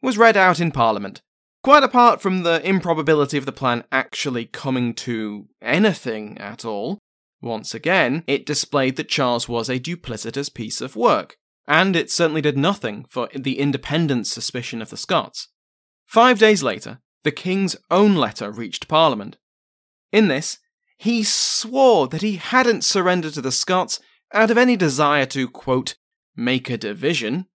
was 0.00 0.18
read 0.18 0.36
out 0.36 0.58
in 0.58 0.72
Parliament. 0.72 1.22
Quite 1.62 1.84
apart 1.84 2.20
from 2.20 2.42
the 2.42 2.60
improbability 2.66 3.38
of 3.38 3.46
the 3.46 3.52
plan 3.52 3.84
actually 3.92 4.46
coming 4.46 4.94
to 4.94 5.48
anything 5.60 6.36
at 6.38 6.64
all, 6.64 6.98
once 7.40 7.72
again, 7.72 8.24
it 8.26 8.46
displayed 8.46 8.96
that 8.96 9.08
Charles 9.08 9.48
was 9.48 9.68
a 9.68 9.78
duplicitous 9.78 10.52
piece 10.52 10.80
of 10.80 10.96
work, 10.96 11.36
and 11.68 11.94
it 11.94 12.10
certainly 12.10 12.40
did 12.40 12.58
nothing 12.58 13.04
for 13.08 13.28
the 13.34 13.60
independent 13.60 14.26
suspicion 14.26 14.82
of 14.82 14.90
the 14.90 14.96
Scots. 14.96 15.48
Five 16.04 16.40
days 16.40 16.64
later, 16.64 17.00
the 17.22 17.30
King's 17.30 17.76
own 17.90 18.16
letter 18.16 18.50
reached 18.50 18.88
Parliament. 18.88 19.36
In 20.10 20.26
this, 20.26 20.58
he 20.98 21.22
swore 21.22 22.08
that 22.08 22.22
he 22.22 22.36
hadn't 22.36 22.84
surrendered 22.84 23.34
to 23.34 23.40
the 23.40 23.52
Scots 23.52 24.00
out 24.32 24.50
of 24.50 24.58
any 24.58 24.76
desire 24.76 25.26
to, 25.26 25.48
quote, 25.48 25.94
make 26.34 26.70
a 26.70 26.76
division. 26.76 27.46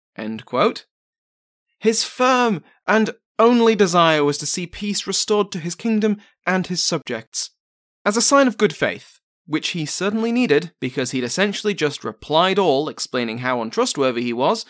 His 1.79 2.03
firm 2.03 2.63
and 2.87 3.11
only 3.39 3.75
desire 3.75 4.23
was 4.23 4.37
to 4.39 4.45
see 4.45 4.67
peace 4.67 5.07
restored 5.07 5.51
to 5.51 5.59
his 5.59 5.75
kingdom 5.75 6.17
and 6.45 6.67
his 6.67 6.83
subjects. 6.83 7.51
As 8.05 8.17
a 8.17 8.21
sign 8.21 8.47
of 8.47 8.57
good 8.57 8.75
faith, 8.75 9.19
which 9.45 9.69
he 9.69 9.85
certainly 9.85 10.31
needed 10.31 10.71
because 10.79 11.11
he'd 11.11 11.23
essentially 11.23 11.73
just 11.73 12.03
replied 12.03 12.59
all 12.59 12.89
explaining 12.89 13.39
how 13.39 13.61
untrustworthy 13.61 14.21
he 14.21 14.33
was, 14.33 14.65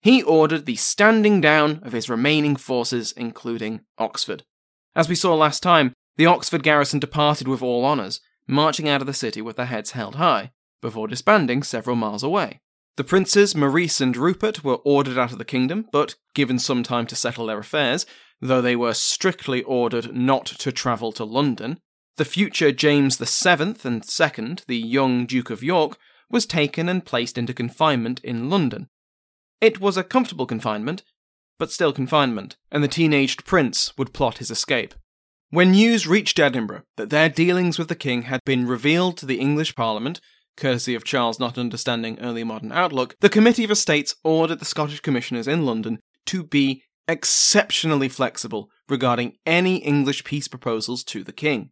he 0.00 0.22
ordered 0.22 0.66
the 0.66 0.76
standing 0.76 1.40
down 1.40 1.80
of 1.82 1.92
his 1.92 2.10
remaining 2.10 2.56
forces, 2.56 3.12
including 3.12 3.80
Oxford. 3.98 4.42
As 4.96 5.08
we 5.08 5.14
saw 5.14 5.34
last 5.34 5.62
time, 5.62 5.94
the 6.16 6.26
Oxford 6.26 6.62
garrison 6.62 6.98
departed 6.98 7.46
with 7.46 7.62
all 7.62 7.84
honours, 7.84 8.20
marching 8.46 8.88
out 8.88 9.00
of 9.00 9.06
the 9.06 9.14
city 9.14 9.40
with 9.40 9.56
their 9.56 9.66
heads 9.66 9.92
held 9.92 10.16
high, 10.16 10.50
before 10.80 11.06
disbanding 11.06 11.62
several 11.62 11.96
miles 11.96 12.22
away. 12.22 12.60
The 12.96 13.04
princes 13.04 13.54
Maurice 13.54 14.00
and 14.00 14.16
Rupert 14.16 14.62
were 14.62 14.76
ordered 14.84 15.16
out 15.16 15.32
of 15.32 15.38
the 15.38 15.44
kingdom, 15.44 15.86
but 15.92 16.16
given 16.34 16.58
some 16.58 16.82
time 16.82 17.06
to 17.06 17.16
settle 17.16 17.46
their 17.46 17.58
affairs, 17.58 18.04
though 18.40 18.60
they 18.60 18.76
were 18.76 18.92
strictly 18.92 19.62
ordered 19.62 20.14
not 20.14 20.44
to 20.46 20.72
travel 20.72 21.12
to 21.12 21.24
London. 21.24 21.78
The 22.16 22.26
future 22.26 22.70
James 22.70 23.16
VII 23.16 23.76
and 23.84 24.04
II, 24.04 24.56
the 24.66 24.76
young 24.76 25.24
Duke 25.24 25.48
of 25.48 25.62
York, 25.62 25.96
was 26.30 26.44
taken 26.44 26.88
and 26.88 27.04
placed 27.04 27.38
into 27.38 27.54
confinement 27.54 28.20
in 28.22 28.50
London. 28.50 28.88
It 29.62 29.80
was 29.80 29.96
a 29.96 30.04
comfortable 30.04 30.46
confinement, 30.46 31.02
but 31.58 31.70
still 31.70 31.92
confinement, 31.92 32.56
and 32.70 32.84
the 32.84 32.88
teenaged 32.88 33.46
prince 33.46 33.96
would 33.96 34.12
plot 34.12 34.38
his 34.38 34.50
escape. 34.50 34.94
When 35.50 35.72
news 35.72 36.06
reached 36.06 36.38
Edinburgh 36.38 36.82
that 36.96 37.10
their 37.10 37.28
dealings 37.28 37.78
with 37.78 37.88
the 37.88 37.94
king 37.94 38.22
had 38.22 38.40
been 38.44 38.66
revealed 38.66 39.16
to 39.18 39.26
the 39.26 39.38
English 39.38 39.74
Parliament, 39.74 40.20
courtesy 40.56 40.94
of 40.94 41.04
Charles 41.04 41.38
not 41.38 41.58
understanding 41.58 42.18
early 42.20 42.44
modern 42.44 42.72
outlook, 42.72 43.16
the 43.20 43.28
Committee 43.28 43.64
of 43.64 43.70
Estates 43.70 44.14
ordered 44.22 44.58
the 44.58 44.64
Scottish 44.64 45.00
commissioners 45.00 45.48
in 45.48 45.64
London 45.64 45.98
to 46.26 46.44
be 46.44 46.82
exceptionally 47.08 48.08
flexible 48.08 48.70
regarding 48.88 49.36
any 49.44 49.76
English 49.76 50.24
peace 50.24 50.48
proposals 50.48 51.02
to 51.04 51.24
the 51.24 51.32
king. 51.32 51.70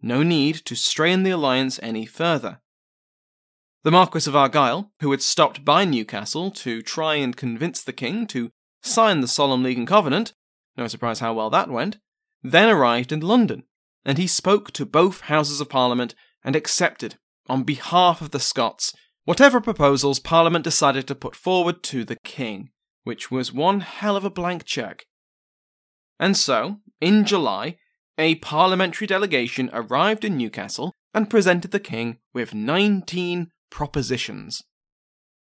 No 0.00 0.22
need 0.22 0.56
to 0.66 0.74
strain 0.74 1.22
the 1.22 1.30
alliance 1.30 1.78
any 1.82 2.06
further. 2.06 2.60
The 3.84 3.90
Marquis 3.90 4.28
of 4.28 4.36
Argyll, 4.36 4.92
who 5.00 5.10
had 5.10 5.22
stopped 5.22 5.64
by 5.64 5.84
Newcastle 5.84 6.50
to 6.52 6.82
try 6.82 7.16
and 7.16 7.36
convince 7.36 7.82
the 7.82 7.92
king 7.92 8.26
to 8.28 8.50
sign 8.82 9.20
the 9.20 9.28
Solemn 9.28 9.62
League 9.62 9.78
and 9.78 9.86
Covenant, 9.86 10.34
no 10.76 10.86
surprise 10.86 11.20
how 11.20 11.34
well 11.34 11.50
that 11.50 11.68
went, 11.68 11.98
then 12.42 12.68
arrived 12.68 13.12
in 13.12 13.20
London, 13.20 13.64
and 14.04 14.18
he 14.18 14.26
spoke 14.26 14.72
to 14.72 14.86
both 14.86 15.22
Houses 15.22 15.60
of 15.60 15.68
Parliament 15.68 16.14
and 16.44 16.56
accepted, 16.56 17.16
on 17.52 17.64
behalf 17.64 18.22
of 18.22 18.30
the 18.30 18.40
Scots, 18.40 18.94
whatever 19.24 19.60
proposals 19.60 20.18
Parliament 20.18 20.64
decided 20.64 21.06
to 21.06 21.14
put 21.14 21.36
forward 21.36 21.82
to 21.82 22.02
the 22.02 22.16
King, 22.24 22.70
which 23.04 23.30
was 23.30 23.52
one 23.52 23.80
hell 23.80 24.16
of 24.16 24.24
a 24.24 24.30
blank 24.30 24.64
cheque. 24.64 25.04
And 26.18 26.34
so, 26.34 26.78
in 26.98 27.26
July, 27.26 27.76
a 28.16 28.36
parliamentary 28.36 29.06
delegation 29.06 29.68
arrived 29.74 30.24
in 30.24 30.38
Newcastle 30.38 30.94
and 31.12 31.28
presented 31.28 31.72
the 31.72 31.78
King 31.78 32.20
with 32.32 32.54
19 32.54 33.48
propositions. 33.70 34.62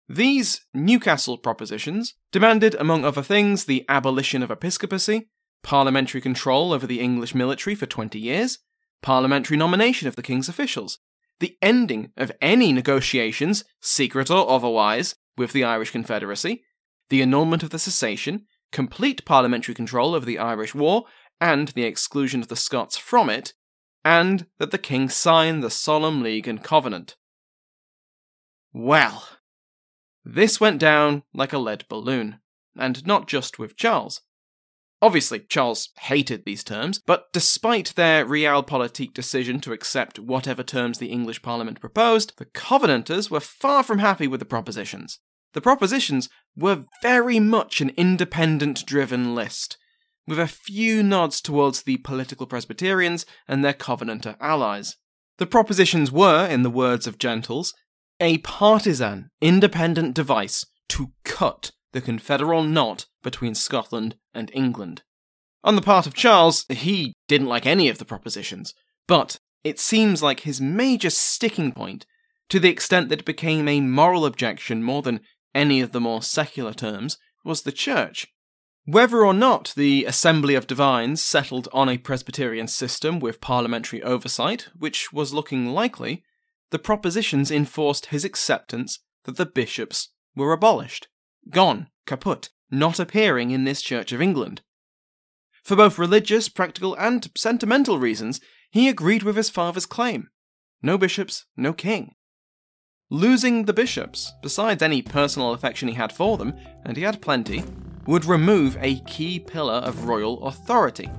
These 0.08 0.68
Newcastle 0.76 1.40
propositions 1.40 2.14
demanded, 2.32 2.76
among 2.76 3.06
other 3.06 3.24
things, 3.24 3.66
the 3.66 3.84
abolition 3.90 4.44
of 4.44 4.52
episcopacy, 4.52 5.30
parliamentary 5.64 6.22
control 6.22 6.74
over 6.74 6.86
the 6.86 7.00
English 7.00 7.34
military 7.34 7.74
for 7.74 7.88
20 7.88 8.20
years, 8.20 8.60
parliamentary 9.02 9.58
nomination 9.58 10.08
of 10.08 10.16
the 10.16 10.22
king's 10.22 10.48
officials, 10.48 11.00
the 11.40 11.58
ending 11.62 12.12
of 12.18 12.32
any 12.42 12.74
negotiations, 12.74 13.64
secret 13.82 14.30
or 14.32 14.50
otherwise, 14.50 15.16
with 15.38 15.54
the 15.54 15.64
Irish 15.64 15.92
Confederacy, 15.92 16.64
the 17.10 17.22
annulment 17.22 17.64
of 17.64 17.70
the 17.70 17.80
cessation, 17.80 18.46
complete 18.72 19.26
parliamentary 19.26 19.76
control 19.76 20.16
over 20.16 20.26
the 20.26 20.40
Irish 20.40 20.74
War, 20.74 21.06
and 21.40 21.70
the 21.70 21.84
exclusion 21.84 22.42
of 22.42 22.48
the 22.48 22.56
Scots 22.56 22.98
from 22.98 23.30
it, 23.30 23.54
and 24.04 24.48
that 24.58 24.72
the 24.72 24.78
king 24.78 25.10
sign 25.10 25.60
the 25.60 25.70
Solemn 25.70 26.24
League 26.24 26.48
and 26.48 26.64
Covenant. 26.64 27.16
Well, 28.74 29.28
this 30.26 30.60
went 30.60 30.80
down 30.80 31.24
like 31.34 31.54
a 31.54 31.58
lead 31.58 31.86
balloon, 31.88 32.40
and 32.78 33.06
not 33.06 33.28
just 33.28 33.60
with 33.60 33.78
Charles. 33.78 34.22
Obviously, 35.00 35.40
Charles 35.40 35.90
hated 36.00 36.44
these 36.44 36.64
terms, 36.64 37.00
but 37.06 37.32
despite 37.32 37.94
their 37.96 38.26
realpolitik 38.26 39.14
decision 39.14 39.60
to 39.62 39.72
accept 39.72 40.18
whatever 40.18 40.64
terms 40.64 40.98
the 40.98 41.12
English 41.12 41.44
Parliament 41.44 41.80
proposed, 41.80 42.34
the 42.38 42.46
Covenanters 42.46 43.30
were 43.30 43.40
far 43.40 43.84
from 43.84 44.00
happy 44.00 44.28
with 44.28 44.40
the 44.40 44.46
propositions. 44.46 45.20
The 45.54 45.62
propositions 45.62 46.30
were 46.56 46.86
very 47.04 47.40
much 47.40 47.80
an 47.80 47.92
independent 47.96 48.86
driven 48.88 49.36
list, 49.36 49.78
with 50.26 50.40
a 50.40 50.48
few 50.48 51.04
nods 51.04 51.42
towards 51.42 51.84
the 51.84 51.98
political 51.98 52.48
Presbyterians 52.48 53.26
and 53.48 53.64
their 53.64 53.74
Covenanter 53.74 54.36
allies. 54.42 54.98
The 55.38 55.46
propositions 55.46 56.12
were, 56.12 56.48
in 56.48 56.64
the 56.64 56.72
words 56.72 57.06
of 57.06 57.20
Gentles, 57.20 57.76
a 58.20 58.40
partisan, 58.40 59.30
independent 59.42 60.16
device 60.16 60.66
to 60.90 61.12
cut 61.24 61.72
the 61.94 62.02
confederal 62.02 62.64
knot 62.64 63.06
between 63.28 63.54
Scotland 63.54 64.16
and 64.34 64.50
England. 64.54 65.04
On 65.62 65.76
the 65.76 65.82
part 65.82 66.08
of 66.08 66.14
Charles, 66.14 66.66
he 66.70 67.14
didn't 67.28 67.50
like 67.50 67.66
any 67.66 67.90
of 67.90 67.98
the 67.98 68.06
propositions, 68.06 68.74
but 69.06 69.38
it 69.66 69.82
seems 69.82 70.24
like 70.24 70.40
his 70.40 70.62
major 70.62 71.10
sticking 71.10 71.74
point, 71.74 72.06
to 72.48 72.58
the 72.58 72.70
extent 72.70 73.10
that 73.10 73.20
it 73.20 73.26
became 73.26 73.68
a 73.68 73.82
moral 73.82 74.26
objection 74.26 74.82
more 74.82 75.02
than 75.02 75.20
any 75.54 75.82
of 75.82 75.92
the 75.92 76.00
more 76.00 76.22
secular 76.22 76.72
terms, 76.72 77.18
was 77.44 77.64
the 77.64 77.74
Church. 77.74 78.28
Whether 78.86 79.26
or 79.26 79.34
not 79.34 79.74
the 79.76 80.06
Assembly 80.06 80.56
of 80.56 80.66
Divines 80.66 81.22
settled 81.22 81.68
on 81.74 81.90
a 81.90 81.98
Presbyterian 81.98 82.70
system 82.70 83.20
with 83.20 83.42
parliamentary 83.42 84.02
oversight, 84.04 84.70
which 84.74 85.12
was 85.12 85.34
looking 85.34 85.68
likely, 85.74 86.24
the 86.72 86.80
propositions 86.80 87.52
enforced 87.52 88.06
his 88.06 88.24
acceptance 88.24 89.00
that 89.26 89.36
the 89.36 89.46
bishops 89.46 90.14
were 90.34 90.54
abolished 90.54 91.10
gone, 91.50 91.88
kaput, 92.06 92.50
not 92.70 93.00
appearing 93.00 93.52
in 93.52 93.64
this 93.64 93.82
Church 93.82 94.12
of 94.12 94.22
England. 94.22 94.62
For 95.64 95.76
both 95.76 95.98
religious, 95.98 96.50
practical, 96.50 96.96
and 96.96 97.30
sentimental 97.36 98.00
reasons, 98.00 98.40
he 98.72 98.90
agreed 98.90 99.24
with 99.24 99.36
his 99.36 99.50
father's 99.50 99.86
claim. 99.86 100.30
no 100.82 100.98
bishops, 100.98 101.46
no 101.56 101.74
king. 101.74 102.14
Losing 103.10 103.66
the 103.66 103.74
bishops, 103.74 104.34
besides 104.42 104.84
any 104.84 105.02
personal 105.02 105.54
affection 105.54 105.88
he 105.88 105.96
had 105.96 106.12
for 106.12 106.38
them, 106.38 106.54
and 106.86 106.98
he 106.98 107.04
had 107.04 107.22
plenty, 107.22 107.64
would 108.06 108.26
remove 108.26 108.78
a 108.80 109.00
key 109.02 109.40
pillar 109.40 109.76
of 109.76 110.06
royal 110.06 110.46
authority. 110.46 111.10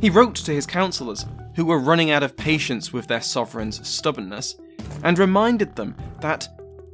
He 0.00 0.10
wrote 0.10 0.34
to 0.36 0.52
his 0.52 0.66
councillors, 0.66 1.26
who 1.54 1.64
were 1.64 1.78
running 1.78 2.10
out 2.10 2.22
of 2.22 2.36
patience 2.36 2.92
with 2.92 3.06
their 3.06 3.20
sovereign's 3.20 3.86
stubbornness, 3.86 4.56
and 5.02 5.18
reminded 5.18 5.76
them 5.76 5.94
that 6.20 6.48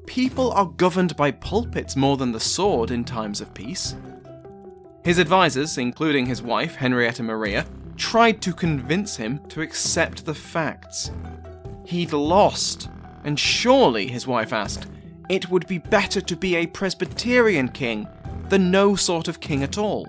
people 0.06 0.52
are 0.52 0.66
governed 0.66 1.16
by 1.16 1.30
pulpits 1.30 1.96
more 1.96 2.16
than 2.16 2.32
the 2.32 2.40
sword 2.40 2.90
in 2.90 3.04
times 3.04 3.40
of 3.40 3.52
peace. 3.54 3.96
His 5.04 5.18
advisers, 5.18 5.78
including 5.78 6.26
his 6.26 6.42
wife, 6.42 6.74
Henrietta 6.74 7.22
Maria, 7.22 7.66
tried 7.96 8.40
to 8.42 8.52
convince 8.52 9.16
him 9.16 9.40
to 9.48 9.62
accept 9.62 10.24
the 10.24 10.34
facts. 10.34 11.10
He'd 11.84 12.12
lost 12.12 12.88
and 13.26 13.38
surely, 13.38 14.06
his 14.06 14.26
wife 14.26 14.52
asked, 14.52 14.86
it 15.28 15.50
would 15.50 15.66
be 15.66 15.78
better 15.78 16.20
to 16.20 16.36
be 16.36 16.54
a 16.54 16.66
Presbyterian 16.68 17.68
king 17.68 18.06
than 18.48 18.70
no 18.70 18.94
sort 18.94 19.26
of 19.26 19.40
king 19.40 19.64
at 19.64 19.76
all. 19.76 20.08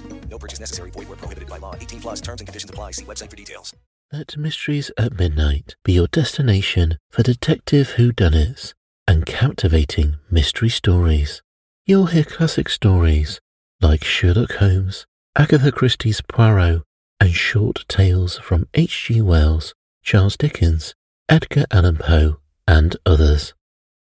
No 0.31 0.39
purchase 0.39 0.61
necessary. 0.61 0.91
Void 0.91 1.09
where 1.09 1.17
prohibited 1.17 1.49
by 1.49 1.57
law. 1.57 1.75
18 1.75 1.99
plus 2.01 2.21
terms 2.21 2.41
and 2.41 2.47
conditions 2.47 2.69
apply. 2.69 2.91
See 2.91 3.05
website 3.05 3.29
for 3.29 3.35
details. 3.35 3.75
Let 4.13 4.37
Mysteries 4.37 4.91
at 4.97 5.19
Midnight 5.19 5.75
be 5.83 5.93
your 5.93 6.07
destination 6.07 6.97
for 7.11 7.21
detective 7.21 7.95
whodunits 7.97 8.73
and 9.07 9.25
captivating 9.25 10.15
mystery 10.29 10.69
stories. 10.69 11.41
You'll 11.85 12.07
hear 12.07 12.23
classic 12.23 12.69
stories 12.69 13.39
like 13.81 14.03
Sherlock 14.03 14.53
Holmes, 14.53 15.05
Agatha 15.37 15.71
Christie's 15.71 16.21
Poirot, 16.21 16.83
and 17.19 17.33
short 17.33 17.85
tales 17.87 18.37
from 18.39 18.67
H.G. 18.73 19.21
Wells, 19.21 19.73
Charles 20.01 20.37
Dickens, 20.37 20.95
Edgar 21.27 21.65
Allan 21.71 21.97
Poe, 21.97 22.37
and 22.67 22.95
others. 23.05 23.53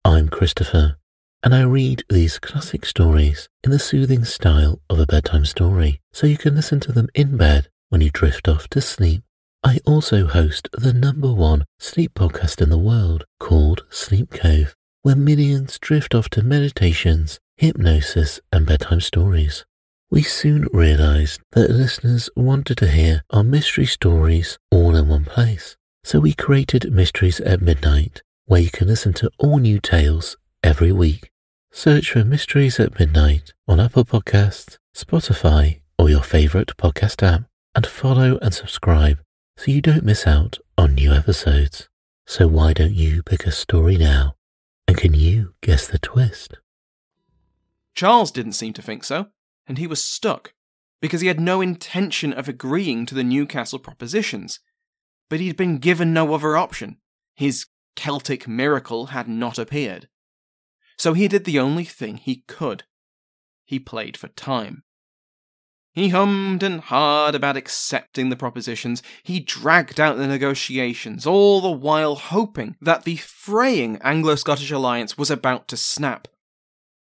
I'm 0.04 0.28
Christopher, 0.28 0.98
and 1.42 1.54
I 1.54 1.62
read 1.62 2.02
these 2.09 2.38
classic 2.38 2.85
stories 2.85 3.49
in 3.62 3.71
the 3.71 3.78
soothing 3.78 4.25
style 4.25 4.80
of 4.90 4.99
a 4.99 5.07
bedtime 5.07 5.45
story, 5.45 6.00
so 6.12 6.26
you 6.26 6.37
can 6.37 6.57
listen 6.57 6.80
to 6.80 6.92
them 6.92 7.09
in 7.14 7.37
bed 7.37 7.68
when 7.90 8.00
you 8.00 8.11
drift 8.11 8.49
off 8.49 8.68
to 8.68 8.80
sleep. 8.80 9.23
I 9.62 9.78
also 9.85 10.26
host 10.26 10.68
the 10.73 10.92
number 10.92 11.33
one 11.33 11.64
sleep 11.78 12.14
podcast 12.14 12.61
in 12.61 12.71
the 12.71 12.78
world 12.78 13.25
called 13.38 13.85
Sleep 13.90 14.30
Cove, 14.30 14.75
where 15.02 15.16
millions 15.16 15.78
drift 15.78 16.14
off 16.14 16.28
to 16.30 16.42
meditations, 16.42 17.38
hypnosis, 17.57 18.40
and 18.52 18.66
bedtime 18.66 19.00
stories. 19.00 19.64
We 20.11 20.23
soon 20.23 20.66
realized 20.73 21.40
that 21.52 21.71
listeners 21.71 22.30
wanted 22.35 22.78
to 22.78 22.88
hear 22.88 23.23
our 23.30 23.45
mystery 23.45 23.87
stories 23.87 24.59
all 24.71 24.97
in 24.97 25.09
one 25.09 25.25
place. 25.25 25.76
So 26.02 26.18
we 26.21 26.33
created 26.33 26.92
Mysteries 26.92 27.40
at 27.40 27.61
Midnight, 27.61 28.23
where 28.47 28.61
you 28.61 28.71
can 28.71 28.88
listen 28.88 29.12
to 29.14 29.30
all 29.38 29.58
new 29.58 29.78
tales 29.78 30.36
every 30.69 30.93
week. 30.93 31.31
Search 31.73 32.11
for 32.11 32.23
Mysteries 32.25 32.78
at 32.78 32.99
Midnight 32.99 33.54
on 33.67 33.81
Apple 33.81 34.04
Podcasts, 34.04 34.76
Spotify, 34.95 35.81
or 35.99 36.11
your 36.11 36.23
favorite 36.23 36.76
podcast 36.76 37.23
app, 37.23 37.45
and 37.75 37.87
follow 37.87 38.39
and 38.43 38.52
subscribe 38.52 39.19
so 39.57 39.73
you 39.73 39.81
don't 39.81 40.04
miss 40.04 40.26
out 40.26 40.59
on 40.76 40.95
new 40.95 41.11
episodes. 41.11 41.89
So 42.26 42.47
why 42.47 42.75
don't 42.75 42.93
you 42.93 43.23
pick 43.23 43.47
a 43.47 43.50
story 43.50 43.97
now? 43.97 44.35
And 44.87 44.99
can 44.99 45.15
you 45.15 45.54
guess 45.63 45.89
the 45.89 45.99
twist? 45.99 46.59
Charles 47.95 48.31
didn't 48.31 48.52
seem 48.52 48.75
to 48.75 48.83
think 48.83 49.04
so 49.04 49.28
and 49.67 49.78
he 49.78 49.87
was 49.87 50.04
stuck, 50.04 50.52
because 51.00 51.23
he 51.23 51.28
had 51.28 51.41
no 51.41 51.63
intention 51.63 52.35
of 52.35 52.47
agreeing 52.47 53.07
to 53.07 53.15
the 53.15 53.25
Newcastle 53.25 53.78
propositions. 53.78 54.61
But 55.31 55.41
he'd 55.41 55.57
been 55.57 55.78
given 55.78 56.13
no 56.13 56.35
other 56.35 56.59
option. 56.59 56.99
His 57.37 57.65
Celtic 57.97 58.47
miracle 58.47 59.07
had 59.07 59.28
not 59.28 59.59
appeared. 59.59 60.09
So 60.99 61.13
he 61.15 61.28
did 61.28 61.45
the 61.45 61.61
only 61.61 61.84
thing 61.84 62.17
he 62.17 62.43
could. 62.47 62.84
He 63.65 63.78
played 63.78 64.17
for 64.17 64.28
time. 64.28 64.82
He 65.93 66.11
hummed 66.11 66.63
and 66.63 66.80
hawed 66.80 67.34
about 67.34 67.56
accepting 67.56 68.28
the 68.28 68.37
propositions. 68.37 69.02
He 69.23 69.41
dragged 69.41 69.99
out 69.99 70.17
the 70.17 70.26
negotiations, 70.26 71.26
all 71.26 71.61
the 71.61 71.71
while 71.71 72.15
hoping 72.15 72.76
that 72.80 73.04
the 73.04 73.17
fraying 73.17 73.99
Anglo 74.02 74.37
Scottish 74.37 74.71
alliance 74.71 75.19
was 75.19 75.30
about 75.30 75.67
to 75.69 75.76
snap. 75.76 76.28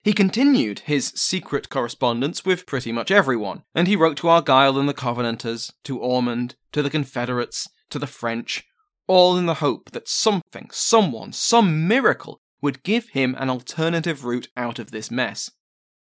He 0.03 0.13
continued 0.13 0.79
his 0.79 1.13
secret 1.15 1.69
correspondence 1.69 2.43
with 2.43 2.65
pretty 2.65 2.91
much 2.91 3.11
everyone, 3.11 3.63
and 3.75 3.87
he 3.87 3.95
wrote 3.95 4.17
to 4.17 4.29
Argyle 4.29 4.79
and 4.79 4.89
the 4.89 4.95
Covenanters, 4.95 5.71
to 5.83 5.99
Ormond, 5.99 6.55
to 6.71 6.81
the 6.81 6.89
Confederates, 6.89 7.69
to 7.91 7.99
the 7.99 8.07
French, 8.07 8.63
all 9.05 9.37
in 9.37 9.45
the 9.45 9.55
hope 9.55 9.91
that 9.91 10.09
something, 10.09 10.69
someone, 10.71 11.33
some 11.33 11.87
miracle 11.87 12.41
would 12.61 12.83
give 12.83 13.09
him 13.09 13.35
an 13.39 13.49
alternative 13.49 14.23
route 14.23 14.47
out 14.55 14.79
of 14.79 14.91
this 14.91 15.09
mess. 15.09 15.51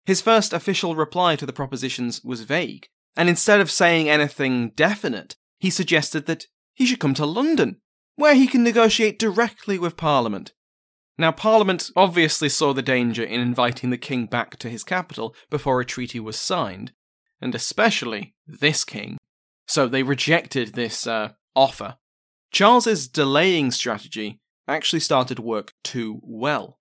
His 0.04 0.20
first 0.20 0.52
official 0.52 0.94
reply 0.94 1.36
to 1.36 1.46
the 1.46 1.52
propositions 1.52 2.22
was 2.24 2.42
vague, 2.42 2.88
and 3.16 3.28
instead 3.28 3.60
of 3.60 3.70
saying 3.70 4.08
anything 4.08 4.70
definite, 4.70 5.36
he 5.58 5.70
suggested 5.70 6.26
that 6.26 6.46
he 6.74 6.86
should 6.86 7.00
come 7.00 7.14
to 7.14 7.26
London, 7.26 7.80
where 8.14 8.34
he 8.34 8.46
can 8.46 8.62
negotiate 8.62 9.18
directly 9.18 9.78
with 9.78 9.96
Parliament. 9.96 10.52
Now, 11.18 11.32
Parliament 11.32 11.90
obviously 11.96 12.48
saw 12.48 12.72
the 12.72 12.82
danger 12.82 13.24
in 13.24 13.40
inviting 13.40 13.90
the 13.90 13.98
king 13.98 14.26
back 14.26 14.56
to 14.58 14.68
his 14.68 14.84
capital 14.84 15.34
before 15.50 15.80
a 15.80 15.84
treaty 15.84 16.20
was 16.20 16.38
signed, 16.38 16.92
and 17.40 17.54
especially 17.54 18.34
this 18.46 18.84
king. 18.84 19.16
So 19.66 19.88
they 19.88 20.02
rejected 20.02 20.74
this 20.74 21.06
uh, 21.06 21.30
offer. 21.54 21.96
Charles's 22.52 23.08
delaying 23.08 23.70
strategy 23.70 24.40
actually 24.68 25.00
started 25.00 25.38
work 25.38 25.72
too 25.82 26.20
well. 26.22 26.78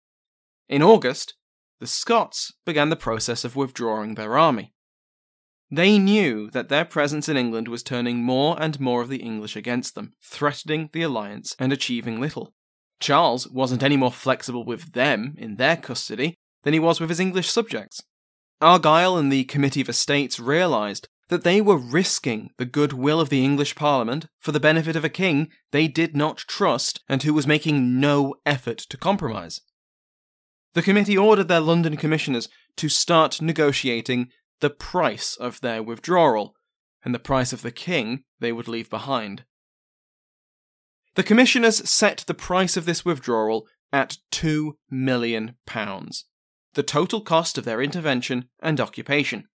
In 0.67 0.81
August, 0.81 1.35
the 1.79 1.87
Scots 1.87 2.53
began 2.65 2.89
the 2.89 2.95
process 2.95 3.43
of 3.43 3.55
withdrawing 3.55 4.15
their 4.15 4.37
army. 4.37 4.73
They 5.71 5.97
knew 5.97 6.49
that 6.51 6.69
their 6.69 6.85
presence 6.85 7.27
in 7.27 7.37
England 7.37 7.67
was 7.67 7.83
turning 7.83 8.23
more 8.23 8.55
and 8.61 8.79
more 8.79 9.01
of 9.01 9.09
the 9.09 9.21
English 9.21 9.55
against 9.55 9.95
them, 9.95 10.13
threatening 10.23 10.89
the 10.93 11.01
alliance 11.01 11.55
and 11.59 11.73
achieving 11.73 12.21
little. 12.21 12.53
Charles 12.99 13.47
wasn't 13.49 13.83
any 13.83 13.97
more 13.97 14.11
flexible 14.11 14.63
with 14.63 14.93
them 14.93 15.35
in 15.37 15.57
their 15.57 15.75
custody 15.75 16.35
than 16.63 16.73
he 16.73 16.79
was 16.79 16.99
with 16.99 17.09
his 17.09 17.19
English 17.19 17.49
subjects. 17.49 18.01
Argyle 18.61 19.17
and 19.17 19.31
the 19.31 19.43
Committee 19.45 19.81
of 19.81 19.89
Estates 19.89 20.39
realised 20.39 21.07
that 21.29 21.43
they 21.43 21.59
were 21.59 21.77
risking 21.77 22.51
the 22.57 22.65
goodwill 22.65 23.19
of 23.19 23.29
the 23.29 23.43
English 23.43 23.75
Parliament 23.75 24.27
for 24.39 24.51
the 24.51 24.59
benefit 24.59 24.95
of 24.95 25.03
a 25.03 25.09
king 25.09 25.49
they 25.71 25.87
did 25.87 26.15
not 26.15 26.37
trust 26.37 27.01
and 27.09 27.23
who 27.23 27.33
was 27.33 27.47
making 27.47 27.99
no 27.99 28.35
effort 28.45 28.77
to 28.77 28.97
compromise. 28.97 29.61
The 30.73 30.81
committee 30.81 31.17
ordered 31.17 31.47
their 31.47 31.61
London 31.61 31.97
commissioners 31.97 32.49
to 32.77 32.89
start 32.89 33.41
negotiating 33.41 34.29
the 34.59 34.69
price 34.69 35.35
of 35.35 35.61
their 35.61 35.81
withdrawal 35.81 36.53
and 37.03 37.15
the 37.15 37.19
price 37.19 37.53
of 37.53 37.61
the 37.61 37.71
king 37.71 38.23
they 38.39 38.51
would 38.51 38.67
leave 38.67 38.89
behind. 38.89 39.45
The 41.15 41.23
commissioners 41.23 41.89
set 41.89 42.25
the 42.27 42.33
price 42.33 42.75
of 42.75 42.85
this 42.85 43.05
withdrawal 43.05 43.67
at 43.93 44.17
£2 44.31 44.73
million, 44.89 45.55
the 45.65 46.83
total 46.83 47.21
cost 47.21 47.57
of 47.57 47.63
their 47.63 47.81
intervention 47.81 48.49
and 48.61 48.81
occupation. 48.81 49.47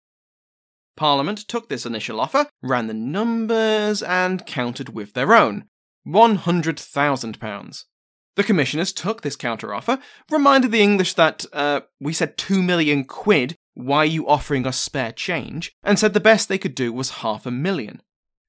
Parliament 0.99 1.39
took 1.47 1.69
this 1.69 1.87
initial 1.87 2.19
offer, 2.19 2.49
ran 2.61 2.89
the 2.89 2.93
numbers, 2.93 4.03
and 4.03 4.45
countered 4.45 4.89
with 4.89 5.15
their 5.15 5.33
own 5.33 5.65
£100,000. 6.05 7.85
The 8.35 8.45
commissioners 8.45 8.93
took 8.93 9.23
this 9.23 9.37
counteroffer, 9.37 10.01
reminded 10.29 10.73
the 10.73 10.83
English 10.83 11.15
that, 11.15 11.47
uh, 11.53 11.83
we 12.01 12.13
said 12.13 12.37
two 12.37 12.63
million 12.63 13.05
quid, 13.05 13.55
why 13.75 13.99
are 13.99 14.07
you 14.07 14.27
offering 14.27 14.67
us 14.67 14.77
spare 14.77 15.13
change? 15.13 15.71
And 15.85 16.01
said 16.01 16.15
the 16.15 16.21
best 16.21 16.49
they 16.49 16.59
could 16.59 16.75
do 16.75 16.93
was 16.93 17.23
half 17.23 17.47
a 17.47 17.53
million. 17.53 18.03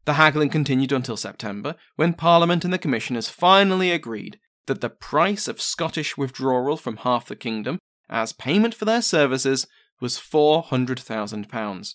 The 0.05 0.13
haggling 0.13 0.49
continued 0.49 0.91
until 0.91 1.17
September, 1.17 1.75
when 1.97 2.13
Parliament 2.13 2.63
and 2.65 2.73
the 2.73 2.79
Commissioners 2.79 3.29
finally 3.29 3.91
agreed 3.91 4.39
that 4.65 4.81
the 4.81 4.89
price 4.89 5.47
of 5.47 5.61
Scottish 5.61 6.17
withdrawal 6.17 6.77
from 6.77 6.97
half 6.97 7.27
the 7.27 7.35
kingdom, 7.35 7.77
as 8.09 8.33
payment 8.33 8.73
for 8.73 8.85
their 8.85 9.03
services, 9.03 9.67
was 10.01 10.17
£400,000. 10.17 11.93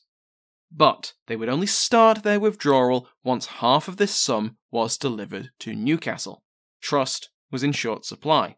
But 0.76 1.12
they 1.26 1.36
would 1.36 1.48
only 1.48 1.66
start 1.66 2.22
their 2.22 2.40
withdrawal 2.40 3.08
once 3.22 3.46
half 3.46 3.86
of 3.86 3.96
this 3.96 4.14
sum 4.14 4.56
was 4.70 4.98
delivered 4.98 5.50
to 5.60 5.74
Newcastle. 5.74 6.42
Trust 6.82 7.30
was 7.50 7.62
in 7.62 7.72
short 7.72 8.04
supply. 8.04 8.56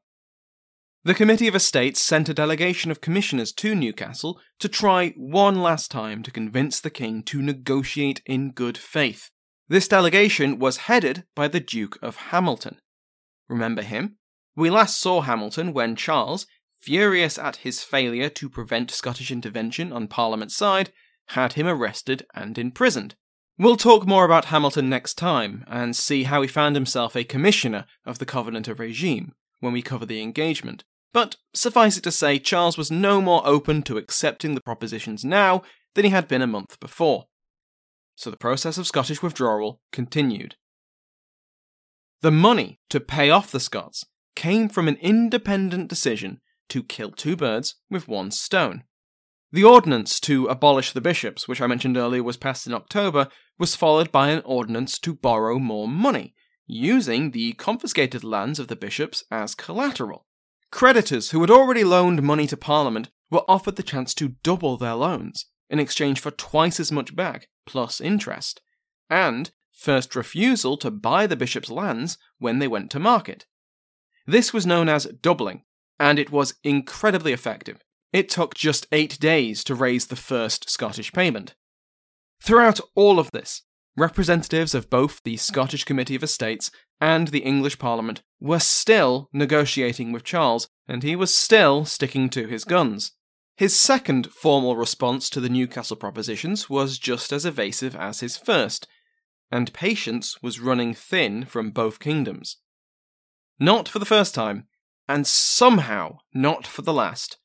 The 1.04 1.14
Committee 1.14 1.46
of 1.46 1.54
Estates 1.54 2.02
sent 2.02 2.28
a 2.28 2.34
delegation 2.34 2.90
of 2.90 3.00
commissioners 3.00 3.52
to 3.52 3.76
Newcastle 3.76 4.40
to 4.58 4.68
try 4.68 5.10
one 5.10 5.62
last 5.62 5.90
time 5.90 6.22
to 6.24 6.32
convince 6.32 6.80
the 6.80 6.90
king 6.90 7.22
to 7.24 7.40
negotiate 7.40 8.22
in 8.26 8.50
good 8.50 8.76
faith. 8.76 9.30
This 9.68 9.86
delegation 9.86 10.58
was 10.58 10.88
headed 10.88 11.24
by 11.34 11.46
the 11.48 11.60
Duke 11.60 11.98
of 12.02 12.16
Hamilton. 12.16 12.78
Remember 13.48 13.82
him? 13.82 14.16
We 14.56 14.70
last 14.70 14.98
saw 14.98 15.20
Hamilton 15.20 15.72
when 15.72 15.94
Charles, 15.94 16.46
furious 16.80 17.38
at 17.38 17.56
his 17.56 17.84
failure 17.84 18.30
to 18.30 18.48
prevent 18.48 18.90
Scottish 18.90 19.30
intervention 19.30 19.92
on 19.92 20.08
Parliament's 20.08 20.56
side, 20.56 20.90
had 21.28 21.54
him 21.54 21.66
arrested 21.66 22.26
and 22.34 22.58
imprisoned. 22.58 23.14
We'll 23.58 23.76
talk 23.76 24.06
more 24.06 24.24
about 24.24 24.46
Hamilton 24.46 24.88
next 24.88 25.14
time 25.14 25.64
and 25.66 25.96
see 25.96 26.24
how 26.24 26.42
he 26.42 26.48
found 26.48 26.76
himself 26.76 27.16
a 27.16 27.24
commissioner 27.24 27.86
of 28.04 28.18
the 28.18 28.26
Covenanter 28.26 28.74
Regime 28.74 29.32
when 29.60 29.72
we 29.72 29.82
cover 29.82 30.04
the 30.04 30.20
engagement. 30.20 30.84
But 31.12 31.36
suffice 31.54 31.96
it 31.96 32.04
to 32.04 32.12
say, 32.12 32.38
Charles 32.38 32.76
was 32.76 32.90
no 32.90 33.22
more 33.22 33.40
open 33.46 33.82
to 33.84 33.96
accepting 33.96 34.54
the 34.54 34.60
propositions 34.60 35.24
now 35.24 35.62
than 35.94 36.04
he 36.04 36.10
had 36.10 36.28
been 36.28 36.42
a 36.42 36.46
month 36.46 36.78
before. 36.80 37.24
So 38.14 38.30
the 38.30 38.36
process 38.36 38.76
of 38.76 38.86
Scottish 38.86 39.22
withdrawal 39.22 39.80
continued. 39.92 40.56
The 42.20 42.30
money 42.30 42.80
to 42.90 43.00
pay 43.00 43.30
off 43.30 43.50
the 43.50 43.60
Scots 43.60 44.04
came 44.34 44.68
from 44.68 44.88
an 44.88 44.96
independent 45.00 45.88
decision 45.88 46.40
to 46.68 46.82
kill 46.82 47.10
two 47.10 47.36
birds 47.36 47.76
with 47.90 48.08
one 48.08 48.30
stone. 48.30 48.84
The 49.52 49.64
ordinance 49.64 50.18
to 50.20 50.46
abolish 50.46 50.92
the 50.92 51.00
bishops, 51.00 51.46
which 51.46 51.60
I 51.60 51.66
mentioned 51.66 51.96
earlier 51.96 52.22
was 52.22 52.36
passed 52.36 52.66
in 52.66 52.74
October, 52.74 53.28
was 53.58 53.76
followed 53.76 54.10
by 54.10 54.30
an 54.30 54.42
ordinance 54.44 54.98
to 55.00 55.14
borrow 55.14 55.58
more 55.58 55.88
money, 55.88 56.34
using 56.66 57.30
the 57.30 57.52
confiscated 57.52 58.24
lands 58.24 58.58
of 58.58 58.68
the 58.68 58.76
bishops 58.76 59.22
as 59.30 59.54
collateral. 59.54 60.26
Creditors 60.70 61.30
who 61.30 61.40
had 61.40 61.50
already 61.50 61.84
loaned 61.84 62.22
money 62.22 62.46
to 62.48 62.56
Parliament 62.56 63.10
were 63.30 63.44
offered 63.48 63.76
the 63.76 63.82
chance 63.82 64.14
to 64.14 64.34
double 64.42 64.76
their 64.76 64.94
loans 64.94 65.46
in 65.68 65.78
exchange 65.78 66.20
for 66.20 66.30
twice 66.30 66.78
as 66.78 66.92
much 66.92 67.14
back, 67.14 67.48
plus 67.66 68.00
interest, 68.00 68.60
and 69.10 69.50
first 69.72 70.16
refusal 70.16 70.76
to 70.76 70.90
buy 70.90 71.26
the 71.26 71.36
bishop's 71.36 71.70
lands 71.70 72.18
when 72.38 72.58
they 72.58 72.68
went 72.68 72.90
to 72.90 72.98
market. 72.98 73.46
This 74.26 74.52
was 74.52 74.66
known 74.66 74.88
as 74.88 75.06
doubling, 75.06 75.62
and 75.98 76.18
it 76.18 76.30
was 76.30 76.54
incredibly 76.62 77.32
effective. 77.32 77.78
It 78.12 78.28
took 78.28 78.54
just 78.54 78.86
eight 78.92 79.18
days 79.18 79.64
to 79.64 79.74
raise 79.74 80.06
the 80.06 80.16
first 80.16 80.70
Scottish 80.70 81.12
payment. 81.12 81.54
Throughout 82.40 82.80
all 82.94 83.18
of 83.18 83.30
this, 83.32 83.62
representatives 83.96 84.74
of 84.74 84.90
both 84.90 85.22
the 85.24 85.36
Scottish 85.36 85.84
Committee 85.84 86.14
of 86.14 86.22
Estates 86.22 86.70
and 87.00 87.28
the 87.28 87.40
English 87.40 87.78
Parliament 87.78 88.22
were 88.40 88.58
still 88.58 89.28
negotiating 89.32 90.12
with 90.12 90.24
Charles, 90.24 90.68
and 90.86 91.02
he 91.02 91.16
was 91.16 91.34
still 91.34 91.84
sticking 91.84 92.28
to 92.30 92.46
his 92.46 92.64
guns. 92.64 93.12
His 93.56 93.78
second 93.78 94.30
formal 94.32 94.76
response 94.76 95.30
to 95.30 95.40
the 95.40 95.48
Newcastle 95.48 95.96
propositions 95.96 96.68
was 96.68 96.98
just 96.98 97.32
as 97.32 97.46
evasive 97.46 97.96
as 97.96 98.20
his 98.20 98.36
first, 98.36 98.86
and 99.50 99.72
patience 99.72 100.42
was 100.42 100.60
running 100.60 100.94
thin 100.94 101.44
from 101.46 101.70
both 101.70 101.98
kingdoms. 101.98 102.58
Not 103.58 103.88
for 103.88 103.98
the 103.98 104.04
first 104.04 104.34
time, 104.34 104.68
and 105.08 105.26
somehow 105.26 106.18
not 106.34 106.66
for 106.66 106.82
the 106.82 106.92
last, 106.92 107.38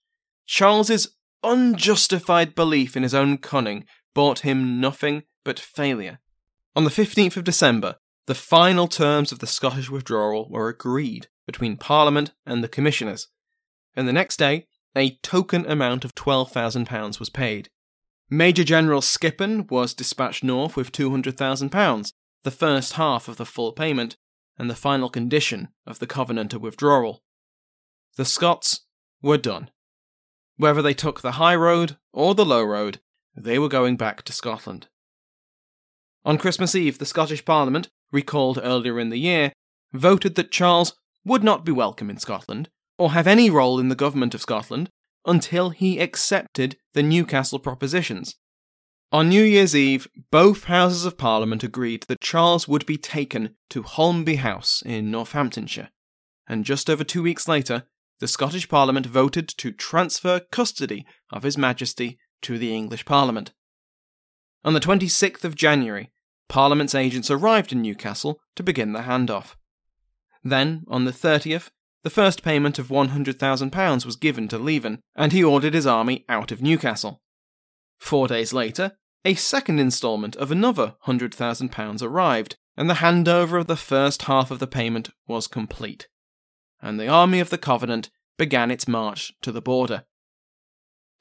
Charles's 0.45 1.15
unjustified 1.43 2.56
belief 2.56 2.95
in 2.95 3.04
his 3.04 3.13
own 3.13 3.38
cunning 3.38 3.86
brought 4.13 4.39
him 4.39 4.80
nothing 4.80 5.23
but 5.43 5.60
failure. 5.60 6.19
On 6.75 6.84
the 6.84 6.89
15th 6.89 7.38
of 7.38 7.43
December, 7.43 7.95
the 8.27 8.36
final 8.36 8.88
terms 8.88 9.32
of 9.32 9.39
the 9.39 9.47
Scottish 9.47 9.89
withdrawal 9.89 10.49
were 10.49 10.69
agreed 10.69 11.27
between 11.45 11.77
Parliament 11.77 12.32
and 12.45 12.63
the 12.63 12.69
Commissioners, 12.69 13.27
and 13.95 14.08
the 14.08 14.13
next 14.13 14.38
day, 14.38 14.67
a 14.95 15.17
token 15.17 15.65
amount 15.65 16.06
of 16.06 16.15
£12,000 16.15 17.19
was 17.19 17.30
paid. 17.30 17.69
Major 18.30 18.63
General 18.63 19.01
Skippon 19.01 19.67
was 19.67 19.93
dispatched 19.93 20.43
north 20.43 20.77
with 20.77 20.91
£200,000, 20.91 22.13
the 22.43 22.51
first 22.51 22.93
half 22.93 23.27
of 23.27 23.38
the 23.38 23.45
full 23.45 23.73
payment, 23.73 24.17
and 24.58 24.69
the 24.69 24.75
final 24.75 25.10
condition 25.10 25.69
of 25.86 25.99
the 25.99 26.08
Covenanter 26.08 26.60
withdrawal. 26.60 27.23
The 28.17 28.25
Scots 28.25 28.86
were 29.21 29.38
done. 29.38 29.71
Whether 30.62 30.84
they 30.84 30.93
took 30.93 31.21
the 31.21 31.39
high 31.43 31.56
road 31.56 31.97
or 32.13 32.36
the 32.36 32.45
low 32.45 32.62
road, 32.62 33.00
they 33.36 33.58
were 33.58 33.67
going 33.67 33.97
back 33.97 34.21
to 34.21 34.32
Scotland. 34.32 34.89
On 36.24 36.38
Christmas 36.38 36.76
Eve, 36.76 37.00
the 37.00 37.06
Scottish 37.08 37.43
Parliament, 37.43 37.89
recalled 38.12 38.60
earlier 38.62 39.00
in 39.00 39.10
the 39.10 39.17
year, 39.17 39.54
voted 39.91 40.36
that 40.36 40.52
Charles 40.52 40.93
would 41.26 41.43
not 41.43 41.65
be 41.65 41.71
welcome 41.71 42.12
in 42.12 42.17
Scotland, 42.17 42.69
or 43.00 43.13
have 43.13 43.26
any 43.26 43.50
role 43.50 43.80
in 43.80 43.89
the 43.89 43.95
government 43.95 44.36
of 44.36 44.41
Scotland, 44.41 44.91
until 45.26 45.71
he 45.71 46.00
accepted 46.00 46.78
the 46.93 47.02
Newcastle 47.02 47.58
propositions. 47.58 48.36
On 49.12 49.30
New 49.30 49.43
Year's 49.43 49.76
Eve, 49.76 50.08
both 50.30 50.65
Houses 50.65 51.06
of 51.06 51.17
Parliament 51.17 51.63
agreed 51.63 52.04
that 52.04 52.21
Charles 52.21 52.67
would 52.67 52.86
be 52.86 52.97
taken 52.97 53.56
to 53.71 53.82
Holmby 53.82 54.38
House 54.38 54.84
in 54.86 55.10
Northamptonshire, 55.10 55.89
and 56.47 56.65
just 56.65 56.88
over 56.88 57.04
two 57.04 57.24
weeks 57.24 57.47
later, 57.47 57.86
the 58.21 58.27
Scottish 58.27 58.69
Parliament 58.69 59.07
voted 59.07 59.47
to 59.47 59.71
transfer 59.71 60.39
custody 60.51 61.07
of 61.31 61.41
His 61.41 61.57
Majesty 61.57 62.19
to 62.43 62.60
the 62.60 62.73
English 62.73 63.03
Parliament. 63.03 63.51
On 64.63 64.73
the 64.73 64.79
26th 64.79 65.43
of 65.43 65.55
January, 65.55 66.12
Parliament's 66.47 66.93
agents 66.93 67.31
arrived 67.31 67.71
in 67.71 67.81
Newcastle 67.81 68.39
to 68.55 68.62
begin 68.62 68.93
the 68.93 69.01
handoff. 69.01 69.55
Then, 70.43 70.84
on 70.88 71.05
the 71.05 71.12
30th, 71.12 71.71
the 72.03 72.12
first 72.12 72.43
payment 72.43 72.77
of 72.77 72.89
£100,000 72.89 74.05
was 74.05 74.15
given 74.15 74.47
to 74.49 74.60
Leven, 74.60 74.99
and 75.15 75.31
he 75.31 75.43
ordered 75.43 75.73
his 75.73 75.88
army 75.88 76.23
out 76.29 76.51
of 76.51 76.62
Newcastle. 76.62 77.21
Four 77.97 78.27
days 78.27 78.53
later, 78.53 78.91
a 79.25 79.34
second 79.34 79.79
instalment 79.79 80.36
of 80.36 80.51
another 80.51 80.93
£100,000 81.07 82.03
arrived, 82.03 82.55
and 82.77 82.88
the 82.88 82.95
handover 82.95 83.60
of 83.60 83.65
the 83.65 83.75
first 83.75 84.23
half 84.23 84.51
of 84.51 84.60
the 84.60 84.67
payment 84.67 85.10
was 85.27 85.47
complete. 85.47 86.07
And 86.82 87.00
the 87.00 87.08
Army 87.08 87.39
of 87.39 87.50
the 87.50 87.58
Covenant 87.58 88.10
began 88.38 88.72
its 88.72 88.88
march 88.88 89.34
to 89.41 89.52
the 89.52 89.62
border. 89.62 90.06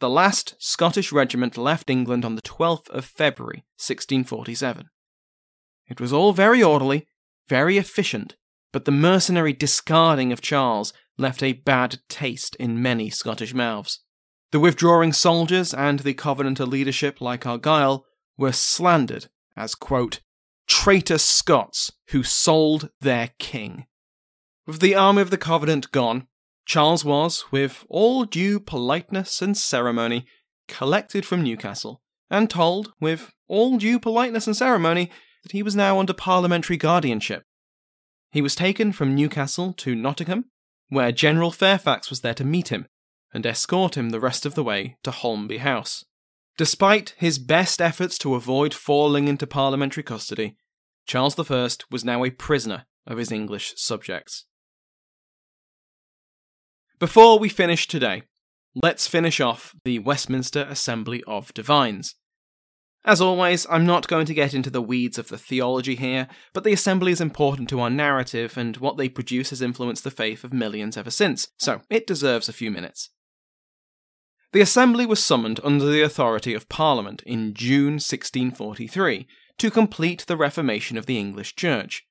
The 0.01 0.09
last 0.09 0.55
Scottish 0.59 1.13
regiment 1.13 1.59
left 1.59 1.91
England 1.91 2.25
on 2.25 2.35
the 2.35 2.43
12th 2.43 2.89
of 2.89 3.05
February 3.05 3.65
1647. 3.77 4.89
It 5.89 6.01
was 6.01 6.13
all 6.13 6.33
very 6.33 6.63
orderly, 6.63 7.07
very 7.49 7.77
efficient, 7.77 8.37
but 8.73 8.87
the 8.87 8.93
mercenary 8.93 9.53
discarding 9.53 10.33
of 10.33 10.41
Charles 10.41 10.95
left 11.19 11.43
a 11.43 11.53
bad 11.53 11.99
taste 12.09 12.57
in 12.57 12.81
many 12.81 13.11
Scottish 13.11 13.53
mouths. 13.53 14.01
The 14.53 14.61
withdrawing 14.61 15.13
soldiers 15.13 15.75
and 15.75 16.01
the 16.01 16.15
Covenanter 16.15 16.67
leadership, 16.67 17.21
like 17.21 17.47
Argyle, 17.47 18.07
were 18.39 18.53
slandered 18.53 19.27
as, 19.57 19.75
quote, 19.75 20.21
traitor 20.67 21.19
Scots 21.19 21.93
who 22.09 22.23
sold 22.23 22.91
their 23.01 23.31
king. 23.39 23.87
With 24.71 24.79
the 24.79 24.95
army 24.95 25.21
of 25.21 25.31
the 25.31 25.37
Covenant 25.37 25.91
gone, 25.91 26.29
Charles 26.65 27.05
was, 27.05 27.45
with 27.51 27.85
all 27.89 28.25
due 28.25 28.61
politeness 28.61 29.43
and 29.43 29.57
ceremony, 29.57 30.27
collected 30.69 31.27
from 31.27 31.43
Newcastle, 31.43 32.01
and 32.31 32.49
told, 32.49 32.93
with 33.01 33.33
all 33.49 33.79
due 33.79 33.99
politeness 33.99 34.47
and 34.47 34.57
ceremony, 34.57 35.11
that 35.43 35.51
he 35.51 35.65
was 35.65 35.75
now 35.75 35.99
under 35.99 36.13
parliamentary 36.13 36.77
guardianship. 36.77 37.43
He 38.31 38.41
was 38.41 38.55
taken 38.55 38.93
from 38.93 39.17
Newcastle 39.17 39.73
to 39.73 39.97
Nottingham, 39.97 40.45
where 40.89 41.11
General 41.11 41.51
Fairfax 41.51 42.09
was 42.09 42.21
there 42.21 42.35
to 42.35 42.45
meet 42.45 42.69
him 42.69 42.87
and 43.35 43.45
escort 43.45 43.97
him 43.97 44.11
the 44.11 44.21
rest 44.21 44.47
of 44.47 44.55
the 44.55 44.63
way 44.63 44.97
to 45.03 45.11
Holmby 45.11 45.59
House. 45.59 46.05
Despite 46.57 47.17
his 47.19 47.41
best 47.41 47.83
efforts 47.83 48.17
to 48.19 48.37
avoid 48.37 48.73
falling 48.73 49.27
into 49.27 49.49
parliamentary 49.49 50.05
custody, 50.05 50.57
Charles 51.07 51.37
I 51.37 51.69
was 51.91 52.05
now 52.05 52.25
a 52.25 52.31
prisoner 52.31 52.87
of 53.05 53.19
his 53.19 53.33
English 53.33 53.73
subjects. 53.75 54.45
Before 57.01 57.39
we 57.39 57.49
finish 57.49 57.89
today, 57.89 58.25
let's 58.75 59.07
finish 59.07 59.41
off 59.41 59.75
the 59.87 59.99
Westminster 60.01 60.67
Assembly 60.69 61.25
of 61.27 61.55
Divines. 61.55 62.15
As 63.07 63.23
always, 63.23 63.67
I'm 63.71 63.87
not 63.87 64.07
going 64.07 64.27
to 64.27 64.35
get 64.35 64.53
into 64.53 64.69
the 64.69 64.83
weeds 64.83 65.17
of 65.17 65.29
the 65.29 65.39
theology 65.39 65.95
here, 65.95 66.29
but 66.53 66.63
the 66.63 66.75
Assembly 66.75 67.11
is 67.11 67.21
important 67.23 67.71
to 67.71 67.81
our 67.81 67.89
narrative, 67.89 68.59
and 68.59 68.77
what 68.77 68.99
they 68.99 69.09
produce 69.09 69.49
has 69.49 69.63
influenced 69.63 70.05
the 70.05 70.11
faith 70.11 70.45
of 70.45 70.53
millions 70.53 70.99
ever 70.99 71.11
since, 71.11 71.49
so 71.57 71.81
it 71.89 72.07
deserves 72.07 72.51
a 72.51 72.53
few 72.53 72.71
minutes. 72.71 73.09
The 74.53 74.61
Assembly 74.61 75.07
was 75.07 75.25
summoned 75.25 75.59
under 75.65 75.87
the 75.87 76.03
authority 76.03 76.53
of 76.53 76.69
Parliament 76.69 77.23
in 77.25 77.55
June 77.55 77.95
1643 77.95 79.27
to 79.57 79.71
complete 79.71 80.27
the 80.27 80.37
reformation 80.37 80.99
of 80.99 81.07
the 81.07 81.19
English 81.19 81.57
Church. 81.57 82.07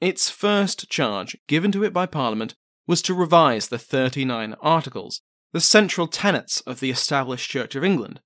Its 0.00 0.30
first 0.30 0.88
charge 0.88 1.36
given 1.46 1.70
to 1.72 1.84
it 1.84 1.92
by 1.92 2.06
Parliament 2.06 2.54
was 2.90 3.00
to 3.02 3.14
revise 3.14 3.68
the 3.68 3.78
39 3.78 4.56
Articles, 4.60 5.22
the 5.52 5.60
central 5.60 6.08
tenets 6.08 6.60
of 6.62 6.80
the 6.80 6.90
established 6.90 7.48
Church 7.48 7.76
of 7.76 7.84
England. 7.84 8.20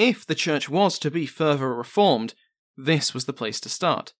if 0.00 0.26
the 0.26 0.34
church 0.34 0.68
was 0.68 0.98
to 0.98 1.12
be 1.12 1.26
further 1.26 1.72
reformed, 1.72 2.34
this 2.76 3.14
was 3.14 3.26
the 3.26 3.32
place 3.32 3.60
to 3.60 3.68
start. 3.68 4.12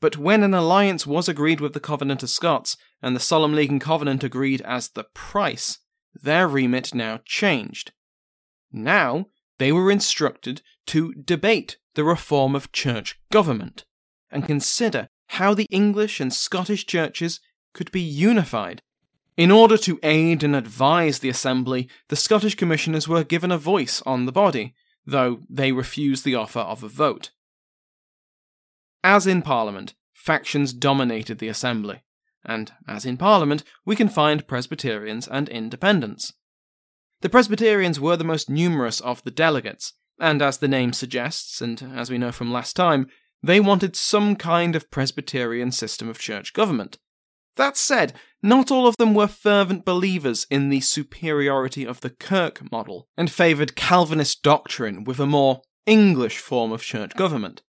But 0.00 0.18
when 0.18 0.42
an 0.42 0.52
alliance 0.52 1.06
was 1.06 1.30
agreed 1.30 1.62
with 1.62 1.72
the 1.72 1.80
Covenanter 1.80 2.26
Scots, 2.26 2.76
and 3.00 3.16
the 3.16 3.20
Solemn 3.20 3.54
League 3.54 3.70
and 3.70 3.80
Covenant 3.80 4.22
agreed 4.22 4.60
as 4.60 4.90
the 4.90 5.04
price, 5.14 5.78
their 6.12 6.46
remit 6.46 6.94
now 6.94 7.20
changed. 7.24 7.92
Now 8.70 9.28
they 9.56 9.72
were 9.72 9.90
instructed 9.90 10.60
to 10.88 11.14
debate 11.14 11.78
the 11.94 12.04
reform 12.04 12.54
of 12.54 12.70
church 12.72 13.18
government 13.32 13.86
and 14.30 14.46
consider 14.46 15.08
how 15.28 15.54
the 15.54 15.66
English 15.70 16.20
and 16.20 16.34
Scottish 16.34 16.84
churches 16.84 17.40
could 17.72 17.90
be 17.92 18.00
unified. 18.00 18.82
In 19.36 19.50
order 19.50 19.76
to 19.78 20.00
aid 20.02 20.42
and 20.42 20.56
advise 20.56 21.20
the 21.20 21.28
Assembly, 21.28 21.88
the 22.08 22.16
Scottish 22.16 22.56
Commissioners 22.56 23.06
were 23.06 23.22
given 23.22 23.52
a 23.52 23.58
voice 23.58 24.02
on 24.04 24.26
the 24.26 24.32
body, 24.32 24.74
though 25.06 25.40
they 25.48 25.70
refused 25.70 26.24
the 26.24 26.34
offer 26.34 26.58
of 26.60 26.82
a 26.82 26.88
vote. 26.88 27.30
As 29.04 29.26
in 29.26 29.42
Parliament, 29.42 29.94
factions 30.12 30.72
dominated 30.72 31.38
the 31.38 31.48
Assembly, 31.48 32.02
and 32.44 32.72
as 32.88 33.06
in 33.06 33.16
Parliament, 33.16 33.62
we 33.84 33.94
can 33.94 34.08
find 34.08 34.48
Presbyterians 34.48 35.28
and 35.28 35.48
Independents. 35.48 36.32
The 37.20 37.28
Presbyterians 37.28 38.00
were 38.00 38.16
the 38.16 38.24
most 38.24 38.50
numerous 38.50 39.00
of 39.00 39.22
the 39.22 39.30
delegates, 39.30 39.92
and 40.18 40.42
as 40.42 40.58
the 40.58 40.68
name 40.68 40.92
suggests, 40.92 41.60
and 41.60 41.80
as 41.94 42.10
we 42.10 42.18
know 42.18 42.32
from 42.32 42.52
last 42.52 42.74
time, 42.74 43.08
they 43.42 43.60
wanted 43.60 43.94
some 43.94 44.34
kind 44.34 44.74
of 44.74 44.90
Presbyterian 44.90 45.70
system 45.70 46.08
of 46.08 46.18
church 46.18 46.52
government. 46.52 46.98
That 47.58 47.76
said, 47.76 48.12
not 48.40 48.70
all 48.70 48.86
of 48.86 48.96
them 48.98 49.14
were 49.14 49.26
fervent 49.26 49.84
believers 49.84 50.46
in 50.48 50.68
the 50.68 50.80
superiority 50.80 51.84
of 51.84 52.00
the 52.00 52.10
Kirk 52.10 52.70
model, 52.70 53.08
and 53.16 53.28
favoured 53.28 53.74
Calvinist 53.74 54.44
doctrine 54.44 55.02
with 55.02 55.18
a 55.18 55.26
more 55.26 55.62
English 55.84 56.38
form 56.38 56.70
of 56.70 56.82
church 56.82 57.16
government. 57.16 57.62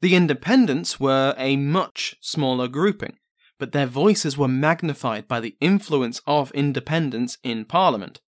The 0.00 0.14
Independents 0.14 1.00
were 1.00 1.34
a 1.36 1.56
much 1.56 2.14
smaller 2.20 2.68
grouping, 2.68 3.18
but 3.58 3.72
their 3.72 3.86
voices 3.86 4.38
were 4.38 4.46
magnified 4.46 5.26
by 5.26 5.40
the 5.40 5.56
influence 5.60 6.20
of 6.24 6.52
independents 6.52 7.36
in 7.42 7.64
Parliament. 7.64 8.20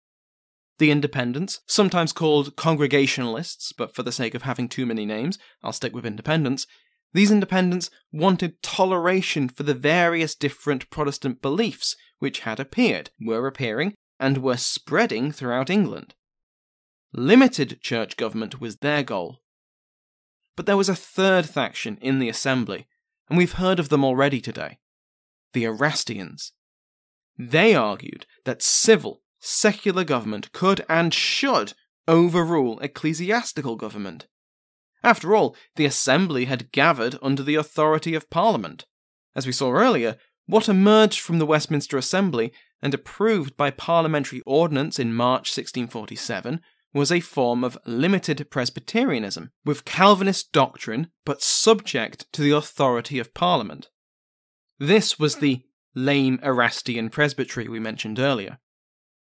The 0.80 0.90
Independents, 0.90 1.60
sometimes 1.68 2.12
called 2.12 2.56
Congregationalists, 2.56 3.72
but 3.72 3.94
for 3.94 4.02
the 4.02 4.10
sake 4.10 4.34
of 4.34 4.42
having 4.42 4.68
too 4.68 4.84
many 4.84 5.06
names, 5.06 5.38
I'll 5.62 5.72
stick 5.72 5.94
with 5.94 6.04
Independents, 6.04 6.66
these 7.12 7.30
independents 7.30 7.90
wanted 8.12 8.62
toleration 8.62 9.48
for 9.48 9.62
the 9.62 9.74
various 9.74 10.34
different 10.34 10.88
Protestant 10.90 11.42
beliefs 11.42 11.96
which 12.18 12.40
had 12.40 12.60
appeared, 12.60 13.10
were 13.20 13.46
appearing, 13.46 13.94
and 14.18 14.38
were 14.38 14.56
spreading 14.56 15.32
throughout 15.32 15.70
England. 15.70 16.14
Limited 17.12 17.80
church 17.80 18.16
government 18.16 18.60
was 18.60 18.76
their 18.76 19.02
goal, 19.02 19.40
but 20.54 20.66
there 20.66 20.76
was 20.76 20.88
a 20.88 20.94
third 20.94 21.46
faction 21.46 21.98
in 22.00 22.18
the 22.18 22.28
assembly, 22.28 22.86
and 23.28 23.38
we've 23.38 23.54
heard 23.54 23.78
of 23.78 23.88
them 23.88 24.04
already 24.04 24.40
today 24.40 24.78
the 25.52 25.64
Erastians. 25.64 26.52
They 27.36 27.74
argued 27.74 28.26
that 28.44 28.62
civil, 28.62 29.22
secular 29.40 30.04
government 30.04 30.52
could 30.52 30.84
and 30.88 31.12
should 31.12 31.72
overrule 32.06 32.78
ecclesiastical 32.80 33.76
government. 33.76 34.26
After 35.02 35.34
all, 35.34 35.56
the 35.76 35.86
assembly 35.86 36.44
had 36.44 36.72
gathered 36.72 37.16
under 37.22 37.42
the 37.42 37.54
authority 37.54 38.14
of 38.14 38.30
Parliament. 38.30 38.84
As 39.34 39.46
we 39.46 39.52
saw 39.52 39.72
earlier, 39.72 40.16
what 40.46 40.68
emerged 40.68 41.20
from 41.20 41.38
the 41.38 41.46
Westminster 41.46 41.96
Assembly 41.96 42.52
and 42.82 42.92
approved 42.92 43.56
by 43.56 43.70
parliamentary 43.70 44.42
ordinance 44.46 44.98
in 44.98 45.14
March 45.14 45.48
1647 45.56 46.60
was 46.92 47.12
a 47.12 47.20
form 47.20 47.62
of 47.62 47.78
limited 47.86 48.50
Presbyterianism, 48.50 49.52
with 49.64 49.84
Calvinist 49.84 50.52
doctrine 50.52 51.10
but 51.24 51.42
subject 51.42 52.26
to 52.32 52.42
the 52.42 52.50
authority 52.50 53.18
of 53.18 53.32
Parliament. 53.32 53.88
This 54.78 55.18
was 55.18 55.36
the 55.36 55.62
lame 55.94 56.40
Erastian 56.42 57.10
presbytery 57.10 57.68
we 57.68 57.78
mentioned 57.78 58.18
earlier. 58.18 58.58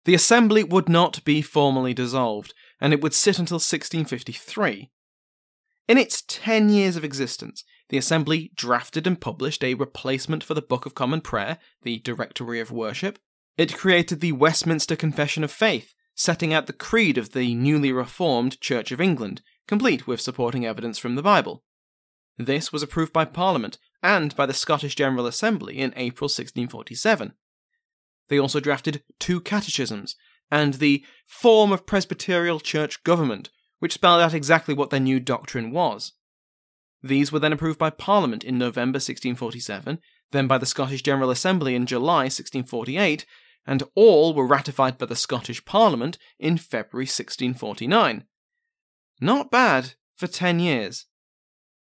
The 0.04 0.14
assembly 0.14 0.62
would 0.62 0.88
not 0.88 1.24
be 1.24 1.42
formally 1.42 1.94
dissolved, 1.94 2.54
and 2.81 2.92
it 2.92 3.02
would 3.02 3.14
sit 3.14 3.38
until 3.38 3.57
1653. 3.57 4.90
In 5.88 5.96
its 5.96 6.22
ten 6.29 6.68
years 6.68 6.96
of 6.96 7.05
existence, 7.05 7.64
the 7.88 7.96
Assembly 7.96 8.53
drafted 8.55 9.07
and 9.07 9.18
published 9.18 9.64
a 9.64 9.72
replacement 9.72 10.44
for 10.44 10.53
the 10.53 10.61
Book 10.61 10.85
of 10.85 10.94
Common 10.94 11.22
Prayer, 11.22 11.59
the 11.83 11.98
Directory 12.01 12.61
of 12.61 12.70
Worship. 12.70 13.18
It 13.57 13.74
created 13.74 14.20
the 14.20 14.33
Westminster 14.33 14.96
Confession 14.96 15.42
of 15.42 15.51
Faith, 15.51 15.94
setting 16.14 16.53
out 16.53 16.66
the 16.66 16.74
creed 16.74 17.16
of 17.16 17.33
the 17.33 17.55
newly 17.55 17.90
reformed 17.90 18.61
Church 18.61 18.92
of 18.92 19.01
England, 19.01 19.40
complete 19.66 20.07
with 20.07 20.20
supporting 20.20 20.66
evidence 20.66 20.98
from 20.98 21.14
the 21.14 21.22
Bible. 21.22 21.64
This 22.37 22.70
was 22.70 22.83
approved 22.83 23.14
by 23.14 23.24
Parliament 23.24 23.79
and 24.03 24.37
by 24.37 24.44
the 24.44 24.53
Scottish 24.53 24.94
General 24.94 25.27
Assembly 25.27 25.79
in 25.79 25.94
April 25.96 26.27
1647. 26.27 27.33
They 28.29 28.38
also 28.38 28.61
drafted 28.61 29.03
two 29.18 29.40
catechisms 29.40 30.16
and 30.51 30.74
the 30.74 31.03
Form 31.24 31.72
of 31.72 31.87
Presbyterial 31.87 32.61
Church 32.61 33.03
Government, 33.05 33.48
which 33.79 33.95
spelled 33.95 34.21
out 34.21 34.35
exactly 34.35 34.75
what 34.75 34.91
their 34.91 35.01
new 35.01 35.21
doctrine 35.21 35.71
was. 35.71 36.12
These 37.03 37.31
were 37.31 37.38
then 37.38 37.53
approved 37.53 37.79
by 37.79 37.91
Parliament 37.91 38.43
in 38.45 38.59
November 38.59 38.97
1647, 38.97 40.01
then 40.33 40.47
by 40.47 40.59
the 40.59 40.67
Scottish 40.67 41.03
General 41.03 41.31
Assembly 41.31 41.75
in 41.75 41.87
July 41.87 42.25
1648, 42.25 43.25
and 43.67 43.83
all 43.95 44.35
were 44.35 44.47
ratified 44.47 44.99
by 44.99 45.07
the 45.07 45.17
Scottish 45.17 45.64
Parliament 45.64 46.19
in 46.38 46.57
February 46.57 47.05
1649. 47.05 48.25
Not 49.21 49.51
bad 49.51 49.95
for 50.17 50.27
10 50.27 50.59
years. 50.61 51.07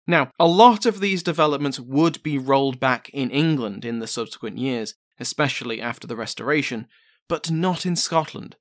Now, 0.06 0.30
a 0.38 0.46
lot 0.46 0.86
of 0.86 1.00
these 1.00 1.22
developments 1.22 1.80
would 1.80 2.22
be 2.22 2.38
rolled 2.38 2.78
back 2.78 3.08
in 3.10 3.30
England 3.30 3.84
in 3.84 3.98
the 3.98 4.06
subsequent 4.06 4.58
years, 4.58 4.94
especially 5.18 5.80
after 5.80 6.06
the 6.06 6.16
Restoration, 6.16 6.86
but 7.28 7.50
not 7.50 7.86
in 7.86 7.96
Scotland, 7.96 8.56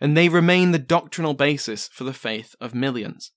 and 0.00 0.16
they 0.16 0.28
remain 0.28 0.70
the 0.70 0.78
doctrinal 0.78 1.34
basis 1.34 1.88
for 1.88 2.04
the 2.04 2.12
faith 2.12 2.54
of 2.60 2.74
millions. 2.74 3.32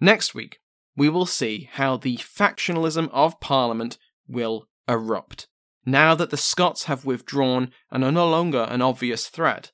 Next 0.00 0.34
week, 0.34 0.58
we 0.96 1.08
will 1.08 1.26
see 1.26 1.68
how 1.72 1.96
the 1.96 2.16
factionalism 2.16 3.08
of 3.12 3.40
Parliament 3.40 3.98
will 4.26 4.66
erupt 4.88 5.46
now 5.86 6.14
that 6.14 6.30
the 6.30 6.36
Scots 6.36 6.84
have 6.84 7.04
withdrawn 7.04 7.70
and 7.90 8.04
are 8.04 8.12
no 8.12 8.28
longer 8.28 8.66
an 8.70 8.82
obvious 8.82 9.28
threat. 9.28 9.72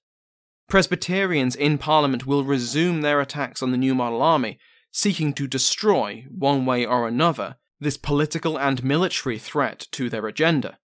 Presbyterians 0.68 1.54
in 1.54 1.78
Parliament 1.78 2.26
will 2.26 2.44
resume 2.44 3.00
their 3.00 3.20
attacks 3.20 3.62
on 3.62 3.70
the 3.70 3.76
New 3.76 3.94
Model 3.94 4.22
Army, 4.22 4.58
seeking 4.90 5.32
to 5.34 5.46
destroy, 5.46 6.24
one 6.30 6.66
way 6.66 6.84
or 6.84 7.06
another, 7.06 7.56
this 7.78 7.96
political 7.96 8.58
and 8.58 8.82
military 8.82 9.38
threat 9.38 9.86
to 9.92 10.08
their 10.08 10.26
agenda. 10.26 10.78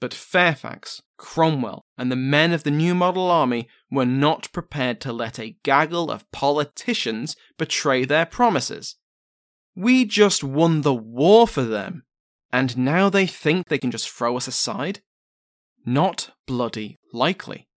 But 0.00 0.12
Fairfax, 0.12 1.02
Cromwell, 1.16 1.84
and 1.96 2.12
the 2.12 2.16
men 2.16 2.52
of 2.52 2.64
the 2.64 2.70
New 2.70 2.94
Model 2.94 3.30
Army 3.30 3.68
were 3.90 4.04
not 4.04 4.52
prepared 4.52 5.00
to 5.00 5.12
let 5.12 5.38
a 5.38 5.56
gaggle 5.62 6.10
of 6.10 6.30
politicians 6.32 7.34
betray 7.56 8.04
their 8.04 8.26
promises. 8.26 8.96
We 9.74 10.04
just 10.04 10.44
won 10.44 10.82
the 10.82 10.94
war 10.94 11.46
for 11.46 11.62
them, 11.62 12.04
and 12.52 12.76
now 12.76 13.08
they 13.08 13.26
think 13.26 13.68
they 13.68 13.78
can 13.78 13.90
just 13.90 14.10
throw 14.10 14.36
us 14.36 14.46
aside? 14.46 15.00
Not 15.84 16.30
bloody 16.46 16.98
likely. 17.12 17.68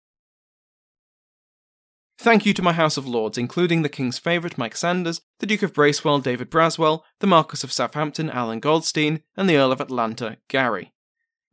Thank 2.18 2.46
you 2.46 2.54
to 2.54 2.62
my 2.62 2.74
House 2.74 2.98
of 2.98 3.08
Lords, 3.08 3.38
including 3.38 3.82
the 3.82 3.88
King's 3.88 4.20
favourite 4.20 4.58
Mike 4.58 4.76
Sanders, 4.76 5.22
the 5.40 5.46
Duke 5.46 5.64
of 5.64 5.74
Bracewell 5.74 6.20
David 6.20 6.50
Braswell, 6.50 7.04
the 7.20 7.28
Marquess 7.28 7.64
of 7.64 7.72
Southampton 7.72 8.30
Alan 8.30 8.60
Goldstein, 8.60 9.22
and 9.38 9.50
the 9.50 9.56
Earl 9.56 9.72
of 9.72 9.80
Atlanta 9.80 10.38
Gary. 10.50 10.92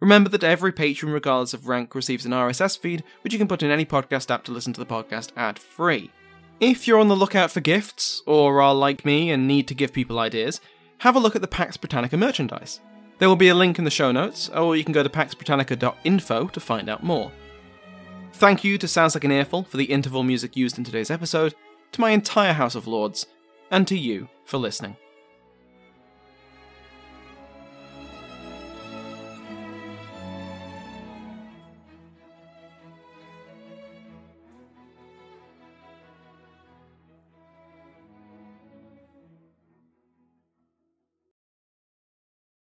Remember 0.00 0.28
that 0.28 0.44
every 0.44 0.72
patron, 0.72 1.12
regardless 1.12 1.54
of 1.54 1.68
rank, 1.68 1.94
receives 1.94 2.26
an 2.26 2.32
RSS 2.32 2.78
feed, 2.78 3.02
which 3.22 3.32
you 3.32 3.38
can 3.38 3.48
put 3.48 3.62
in 3.62 3.70
any 3.70 3.86
podcast 3.86 4.30
app 4.30 4.44
to 4.44 4.52
listen 4.52 4.72
to 4.74 4.80
the 4.80 4.86
podcast 4.86 5.30
ad 5.36 5.58
free. 5.58 6.10
If 6.60 6.86
you're 6.86 7.00
on 7.00 7.08
the 7.08 7.16
lookout 7.16 7.50
for 7.50 7.60
gifts, 7.60 8.22
or 8.26 8.60
are 8.60 8.74
like 8.74 9.04
me 9.04 9.30
and 9.30 9.48
need 9.48 9.68
to 9.68 9.74
give 9.74 9.92
people 9.92 10.18
ideas, 10.18 10.60
have 10.98 11.16
a 11.16 11.18
look 11.18 11.34
at 11.34 11.42
the 11.42 11.48
Pax 11.48 11.76
Britannica 11.76 12.16
merchandise. 12.16 12.80
There 13.18 13.28
will 13.28 13.36
be 13.36 13.48
a 13.48 13.54
link 13.54 13.78
in 13.78 13.84
the 13.84 13.90
show 13.90 14.12
notes, 14.12 14.50
or 14.50 14.76
you 14.76 14.84
can 14.84 14.92
go 14.92 15.02
to 15.02 15.08
paxbritannica.info 15.08 16.48
to 16.48 16.60
find 16.60 16.90
out 16.90 17.02
more. 17.02 17.32
Thank 18.34 18.64
you 18.64 18.76
to 18.76 18.88
Sounds 18.88 19.14
Like 19.14 19.24
an 19.24 19.32
Earful 19.32 19.62
for 19.62 19.78
the 19.78 19.84
interval 19.84 20.22
music 20.22 20.56
used 20.56 20.76
in 20.76 20.84
today's 20.84 21.10
episode, 21.10 21.54
to 21.92 22.00
my 22.02 22.10
entire 22.10 22.52
House 22.52 22.74
of 22.74 22.86
Lords, 22.86 23.26
and 23.70 23.88
to 23.88 23.96
you 23.96 24.28
for 24.44 24.58
listening. 24.58 24.96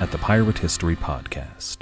at 0.00 0.10
the 0.10 0.18
Pirate 0.18 0.58
History 0.58 0.96
Podcast. 0.96 1.78